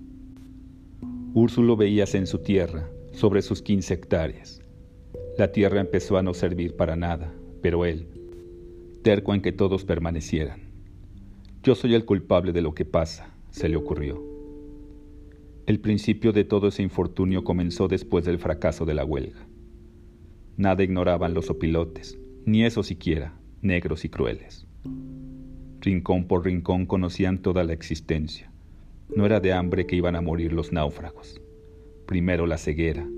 Úrsulo 1.34 1.76
veíase 1.76 2.18
en 2.18 2.26
su 2.26 2.38
tierra, 2.38 2.88
sobre 3.12 3.42
sus 3.42 3.62
quince 3.62 3.94
hectáreas, 3.94 4.60
la 5.40 5.52
tierra 5.52 5.80
empezó 5.80 6.18
a 6.18 6.22
no 6.22 6.34
servir 6.34 6.76
para 6.76 6.96
nada, 6.96 7.32
pero 7.62 7.86
él, 7.86 8.06
terco 9.02 9.32
en 9.32 9.40
que 9.40 9.52
todos 9.52 9.86
permanecieran. 9.86 10.60
Yo 11.62 11.74
soy 11.74 11.94
el 11.94 12.04
culpable 12.04 12.52
de 12.52 12.60
lo 12.60 12.74
que 12.74 12.84
pasa, 12.84 13.32
se 13.50 13.70
le 13.70 13.76
ocurrió. 13.76 14.22
El 15.66 15.80
principio 15.80 16.32
de 16.32 16.44
todo 16.44 16.68
ese 16.68 16.82
infortunio 16.82 17.42
comenzó 17.42 17.88
después 17.88 18.26
del 18.26 18.38
fracaso 18.38 18.84
de 18.84 18.92
la 18.92 19.04
huelga. 19.06 19.46
Nada 20.58 20.82
ignoraban 20.82 21.32
los 21.32 21.48
opilotes, 21.48 22.18
ni 22.44 22.64
eso 22.64 22.82
siquiera, 22.82 23.32
negros 23.62 24.04
y 24.04 24.10
crueles. 24.10 24.66
Rincón 25.82 26.24
por 26.24 26.44
rincón 26.44 26.84
conocían 26.84 27.38
toda 27.38 27.64
la 27.64 27.72
existencia. 27.72 28.50
No 29.16 29.24
era 29.24 29.40
de 29.40 29.54
hambre 29.54 29.86
que 29.86 29.96
iban 29.96 30.14
a 30.14 30.20
morir 30.20 30.52
los 30.52 30.72
náufragos. 30.72 31.40
Primero 32.04 32.46
la 32.46 32.58
ceguera, 32.58 33.08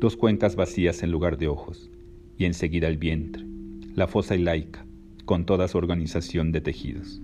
dos 0.00 0.16
cuencas 0.16 0.56
vacías 0.56 1.02
en 1.02 1.10
lugar 1.10 1.36
de 1.36 1.48
ojos, 1.48 1.90
y 2.38 2.46
enseguida 2.46 2.88
el 2.88 2.96
vientre, 2.96 3.44
la 3.94 4.06
fosa 4.06 4.34
laica, 4.36 4.86
con 5.26 5.44
toda 5.44 5.68
su 5.68 5.76
organización 5.76 6.52
de 6.52 6.62
tejidos. 6.62 7.20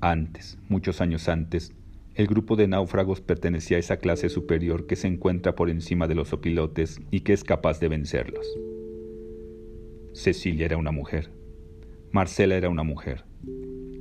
Antes, 0.00 0.56
muchos 0.70 1.02
años 1.02 1.28
antes, 1.28 1.74
el 2.14 2.26
grupo 2.26 2.56
de 2.56 2.66
náufragos 2.66 3.20
pertenecía 3.20 3.76
a 3.76 3.80
esa 3.80 3.98
clase 3.98 4.30
superior 4.30 4.86
que 4.86 4.96
se 4.96 5.08
encuentra 5.08 5.54
por 5.54 5.68
encima 5.68 6.08
de 6.08 6.14
los 6.14 6.32
opilotes 6.32 6.98
y 7.10 7.20
que 7.20 7.34
es 7.34 7.44
capaz 7.44 7.78
de 7.78 7.88
vencerlos. 7.88 8.46
Cecilia 10.14 10.64
era 10.64 10.76
una 10.78 10.92
mujer, 10.92 11.30
Marcela 12.14 12.54
era 12.54 12.68
una 12.68 12.84
mujer, 12.84 13.24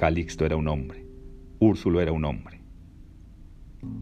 Calixto 0.04 0.46
era 0.46 0.58
un 0.58 0.68
hombre, 0.68 1.06
Úrsulo 1.60 2.02
era 2.02 2.12
un 2.12 2.26
hombre. 2.26 2.60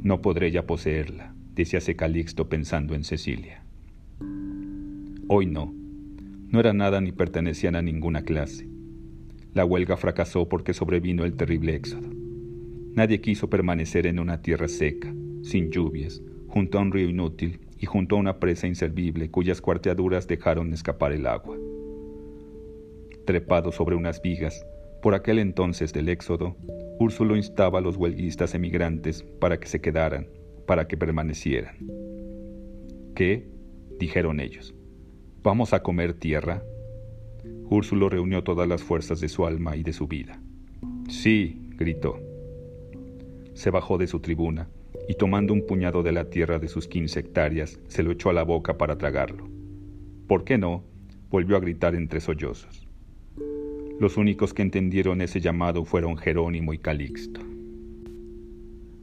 No 0.01 0.19
podré 0.19 0.49
ya 0.49 0.65
poseerla, 0.65 1.35
decíase 1.53 1.95
Calixto 1.95 2.49
pensando 2.49 2.95
en 2.95 3.03
Cecilia. 3.03 3.61
Hoy 5.27 5.45
no, 5.45 5.71
no 6.47 6.59
era 6.59 6.73
nada 6.73 7.01
ni 7.01 7.11
pertenecían 7.11 7.75
a 7.75 7.83
ninguna 7.83 8.23
clase. 8.23 8.67
La 9.53 9.63
huelga 9.63 9.95
fracasó 9.95 10.49
porque 10.49 10.73
sobrevino 10.73 11.23
el 11.23 11.35
terrible 11.35 11.75
éxodo. 11.75 12.09
Nadie 12.95 13.21
quiso 13.21 13.51
permanecer 13.51 14.07
en 14.07 14.17
una 14.17 14.41
tierra 14.41 14.69
seca, 14.69 15.13
sin 15.43 15.69
lluvias, 15.69 16.19
junto 16.47 16.79
a 16.79 16.81
un 16.81 16.91
río 16.91 17.09
inútil 17.09 17.59
y 17.77 17.85
junto 17.85 18.15
a 18.15 18.19
una 18.19 18.39
presa 18.39 18.65
inservible 18.65 19.29
cuyas 19.29 19.61
cuarteaduras 19.61 20.27
dejaron 20.27 20.73
escapar 20.73 21.11
el 21.11 21.27
agua. 21.27 21.59
Trepado 23.23 23.71
sobre 23.71 23.95
unas 23.95 24.19
vigas, 24.19 24.65
por 25.01 25.15
aquel 25.15 25.39
entonces 25.39 25.93
del 25.93 26.09
éxodo, 26.09 26.55
Úrsulo 26.99 27.35
instaba 27.35 27.79
a 27.79 27.81
los 27.81 27.97
huelguistas 27.97 28.53
emigrantes 28.53 29.23
para 29.39 29.59
que 29.59 29.67
se 29.67 29.81
quedaran 29.81 30.27
para 30.71 30.87
que 30.87 30.95
permanecieran. 30.95 31.75
¿Qué? 33.13 33.49
dijeron 33.99 34.39
ellos. 34.39 34.73
¿Vamos 35.43 35.73
a 35.73 35.83
comer 35.83 36.13
tierra? 36.13 36.63
Úrsulo 37.69 38.07
reunió 38.07 38.43
todas 38.43 38.69
las 38.69 38.81
fuerzas 38.81 39.19
de 39.19 39.27
su 39.27 39.45
alma 39.45 39.75
y 39.75 39.83
de 39.83 39.91
su 39.91 40.07
vida. 40.07 40.41
Sí, 41.09 41.69
gritó. 41.71 42.19
Se 43.53 43.69
bajó 43.69 43.97
de 43.97 44.07
su 44.07 44.21
tribuna 44.21 44.69
y 45.09 45.15
tomando 45.15 45.53
un 45.53 45.65
puñado 45.65 46.03
de 46.03 46.13
la 46.13 46.29
tierra 46.29 46.57
de 46.57 46.69
sus 46.69 46.87
quince 46.87 47.19
hectáreas, 47.19 47.79
se 47.87 48.01
lo 48.01 48.11
echó 48.11 48.29
a 48.29 48.33
la 48.33 48.43
boca 48.43 48.77
para 48.77 48.97
tragarlo. 48.97 49.49
¿Por 50.27 50.45
qué 50.45 50.57
no? 50.57 50.85
volvió 51.29 51.57
a 51.57 51.59
gritar 51.59 51.95
entre 51.95 52.21
sollozos. 52.21 52.87
Los 54.01 54.17
únicos 54.17 54.55
que 54.55 54.63
entendieron 54.63 55.21
ese 55.21 55.39
llamado 55.39 55.85
fueron 55.85 56.17
Jerónimo 56.17 56.73
y 56.73 56.79
Calixto. 56.79 57.39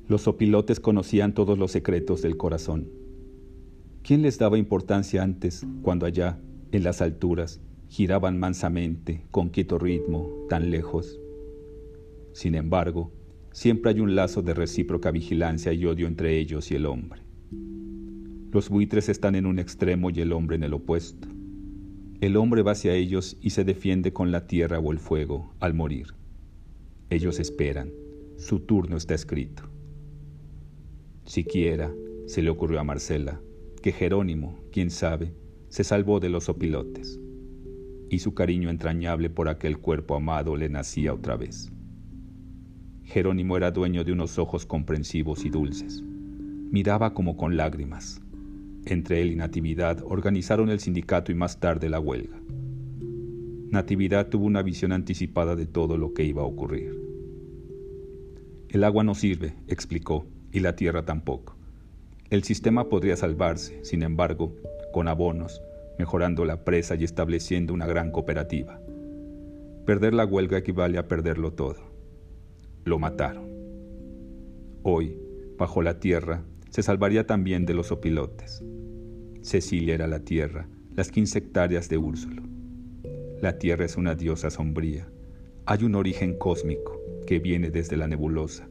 Los 0.08 0.26
opilotes 0.26 0.80
conocían 0.80 1.34
todos 1.34 1.56
los 1.56 1.70
secretos 1.70 2.20
del 2.20 2.37
corazón. 2.37 2.88
¿Quién 4.02 4.22
les 4.22 4.38
daba 4.38 4.58
importancia 4.58 5.22
antes, 5.22 5.64
cuando 5.82 6.04
allá, 6.04 6.40
en 6.72 6.82
las 6.82 7.00
alturas, 7.00 7.61
giraban 7.88 8.40
mansamente, 8.40 9.22
con 9.30 9.50
quieto 9.50 9.78
ritmo, 9.78 10.32
tan 10.48 10.68
lejos? 10.72 11.20
Sin 12.32 12.56
embargo, 12.56 13.12
siempre 13.52 13.92
hay 13.92 14.00
un 14.00 14.16
lazo 14.16 14.42
de 14.42 14.52
recíproca 14.52 15.12
vigilancia 15.12 15.72
y 15.72 15.84
odio 15.87 16.08
entre 16.08 16.40
ellos 16.40 16.72
y 16.72 16.74
el 16.74 16.87
hombre. 16.87 17.22
Los 18.50 18.68
buitres 18.68 19.08
están 19.08 19.37
en 19.37 19.46
un 19.46 19.61
extremo 19.61 20.11
y 20.11 20.22
el 20.22 20.32
hombre 20.32 20.56
en 20.56 20.64
el 20.64 20.74
opuesto. 20.74 21.28
El 22.20 22.37
hombre 22.37 22.62
va 22.62 22.72
hacia 22.72 22.94
ellos 22.94 23.37
y 23.40 23.50
se 23.50 23.62
defiende 23.64 24.12
con 24.12 24.33
la 24.33 24.48
tierra 24.48 24.81
o 24.81 24.90
el 24.90 24.98
fuego 24.98 25.54
al 25.61 25.74
morir. 25.74 26.14
Ellos 27.11 27.38
esperan, 27.38 27.92
su 28.37 28.59
turno 28.61 28.96
está 28.96 29.14
escrito. 29.14 29.62
Siquiera 31.24 31.94
se 32.26 32.42
le 32.42 32.50
ocurrió 32.50 32.81
a 32.81 32.85
Marcela 32.85 33.40
que 33.83 33.92
Jerónimo, 33.92 34.59
quién 34.72 34.90
sabe, 34.90 35.33
se 35.68 35.85
salvó 35.85 36.18
de 36.18 36.28
los 36.28 36.48
opilotes, 36.48 37.20
y 38.11 38.18
su 38.18 38.35
cariño 38.35 38.68
entrañable 38.68 39.31
por 39.31 39.48
aquel 39.48 39.78
cuerpo 39.78 40.16
amado 40.16 40.57
le 40.57 40.68
nacía 40.68 41.14
otra 41.14 41.37
vez. 41.37 41.70
Jerónimo 43.04 43.57
era 43.57 43.70
dueño 43.70 44.02
de 44.02 44.12
unos 44.12 44.38
ojos 44.38 44.66
comprensivos 44.66 45.44
y 45.44 45.50
dulces. 45.50 46.02
Miraba 46.02 47.14
como 47.14 47.37
con 47.37 47.57
lágrimas. 47.57 48.20
Entre 48.90 49.20
él 49.20 49.33
y 49.33 49.37
Natividad 49.37 50.03
organizaron 50.03 50.70
el 50.70 50.81
sindicato 50.81 51.31
y 51.31 51.35
más 51.35 51.61
tarde 51.61 51.90
la 51.90 52.01
huelga. 52.01 52.40
Natividad 53.70 54.29
tuvo 54.29 54.46
una 54.46 54.62
visión 54.62 54.92
anticipada 54.92 55.57
de 55.57 55.66
todo 55.66 55.98
lo 55.98 56.14
que 56.14 56.24
iba 56.24 56.40
a 56.40 56.46
ocurrir. 56.46 56.98
El 58.70 58.85
agua 58.85 59.05
no 59.05 59.14
sirve, 59.14 59.53
explicó, 59.66 60.24
y 60.53 60.61
la 60.61 60.74
tierra 60.74 61.05
tampoco. 61.05 61.55
El 62.31 62.44
sistema 62.44 62.88
podría 62.88 63.14
salvarse, 63.16 63.85
sin 63.85 64.03
embargo, 64.03 64.57
con 64.90 65.07
abonos, 65.07 65.61
mejorando 65.98 66.46
la 66.46 66.64
presa 66.64 66.94
y 66.94 67.05
estableciendo 67.05 67.74
una 67.74 67.87
gran 67.87 68.11
cooperativa. 68.11 68.81
Perder 69.85 70.14
la 70.14 70.24
huelga 70.24 70.57
equivale 70.57 70.96
a 70.96 71.09
perderlo 71.09 71.53
todo. 71.53 71.92
Lo 72.85 72.98
mataron. 72.98 73.51
Hoy, 74.83 75.14
bajo 75.59 75.83
la 75.83 76.01
tierra, 76.01 76.42
se 76.70 76.83
salvaría 76.83 77.27
también 77.27 77.66
de 77.66 77.74
los 77.74 77.92
opilotes. 77.92 78.64
Cecilia 79.48 79.94
era 79.94 80.06
la 80.06 80.18
tierra, 80.20 80.68
las 80.94 81.11
quince 81.11 81.38
hectáreas 81.38 81.88
de 81.88 81.96
Úrsulo. 81.96 82.42
La 83.40 83.56
tierra 83.56 83.87
es 83.87 83.96
una 83.96 84.14
diosa 84.14 84.50
sombría. 84.50 85.08
Hay 85.64 85.84
un 85.84 85.94
origen 85.94 86.37
cósmico 86.37 87.00
que 87.26 87.38
viene 87.38 87.70
desde 87.70 87.96
la 87.96 88.08
nebulosa 88.08 88.68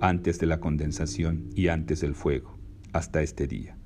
antes 0.00 0.38
de 0.38 0.46
la 0.46 0.60
condensación 0.60 1.50
y 1.54 1.68
antes 1.68 2.00
del 2.00 2.14
fuego, 2.14 2.56
hasta 2.94 3.20
este 3.20 3.46
día. 3.46 3.76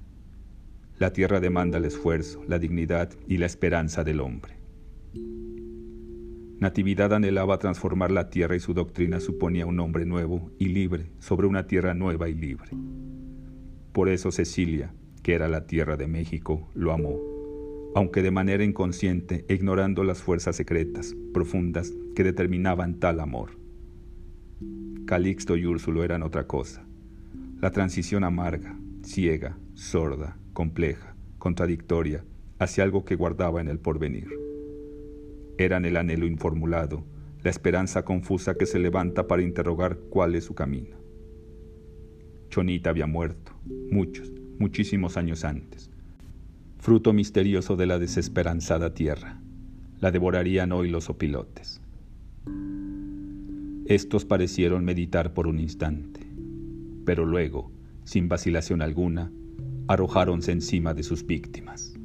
La 0.97 1.13
tierra 1.13 1.41
demanda 1.41 1.79
el 1.79 1.87
esfuerzo, 1.87 2.41
la 2.47 2.61
dignidad 2.61 3.11
y 3.27 3.39
la 3.39 3.47
esperanza 3.47 4.05
del 4.05 4.21
hombre. 4.21 4.61
Natividad 6.61 7.13
anhelaba 7.15 7.59
transformar 7.59 8.13
la 8.13 8.31
tierra 8.31 8.55
y 8.55 8.61
su 8.61 8.75
doctrina 8.75 9.19
suponía 9.19 9.67
un 9.67 9.81
hombre 9.81 10.07
nuevo 10.07 10.53
y 10.57 10.67
libre 10.67 11.11
sobre 11.19 11.49
una 11.49 11.67
tierra 11.67 11.95
nueva 11.95 12.29
y 12.29 12.35
libre. 12.35 12.71
Por 13.93 14.09
eso 14.09 14.31
Cecilia, 14.31 14.95
que 15.23 15.35
era 15.35 15.49
la 15.49 15.67
tierra 15.67 15.97
de 15.97 16.07
México, 16.07 16.69
lo 16.75 16.93
amó, 16.93 17.19
aunque 17.95 18.23
de 18.23 18.31
manera 18.31 18.65
inconsciente, 18.65 19.45
ignorando 19.49 20.05
las 20.05 20.23
fuerzas 20.23 20.57
secretas, 20.57 21.15
profundas, 21.33 21.93
que 22.15 22.25
determinaban 22.25 23.01
tal 23.01 23.21
amor. 23.21 23.59
Calixto 25.07 25.57
y 25.57 25.67
Úrsulo 25.67 26.05
eran 26.05 26.23
otra 26.23 26.47
cosa. 26.47 26.85
La 27.61 27.71
transición 27.71 28.25
amarga, 28.25 28.79
ciega, 29.03 29.59
sorda, 29.75 30.37
compleja, 30.53 31.15
contradictoria, 31.39 32.25
hacia 32.59 32.85
algo 32.85 33.05
que 33.05 33.15
guardaba 33.15 33.61
en 33.61 33.69
el 33.69 33.79
porvenir. 33.79 34.29
Eran 35.57 35.85
el 35.85 35.97
anhelo 35.97 36.27
informulado, 36.27 37.05
la 37.43 37.51
esperanza 37.51 38.05
confusa 38.05 38.55
que 38.55 38.67
se 38.67 38.79
levanta 38.79 39.27
para 39.27 39.43
interrogar 39.43 39.99
cuál 40.11 40.35
es 40.35 40.45
su 40.45 40.55
camino. 40.55 40.97
Chonita 42.51 42.91
había 42.91 43.07
muerto, 43.07 43.53
muchos, 43.91 44.33
muchísimos 44.61 45.17
años 45.17 45.45
antes. 45.45 45.91
Fruto 46.79 47.13
misterioso 47.13 47.77
de 47.77 47.87
la 47.87 47.99
desesperanzada 47.99 48.95
tierra. 48.95 49.41
La 50.01 50.11
devorarían 50.11 50.73
hoy 50.73 50.91
los 50.91 51.11
opilotes. 51.11 51.81
Estos 53.87 54.25
parecieron 54.25 54.85
meditar 54.85 55.33
por 55.33 55.47
un 55.47 55.59
instante, 55.59 56.21
pero 57.05 57.25
luego, 57.25 57.73
sin 58.05 58.29
vacilación 58.29 58.83
alguna, 58.83 59.33
arrojáronse 59.89 60.53
encima 60.53 60.95
de 60.95 61.03
sus 61.03 61.27
víctimas. 61.27 61.98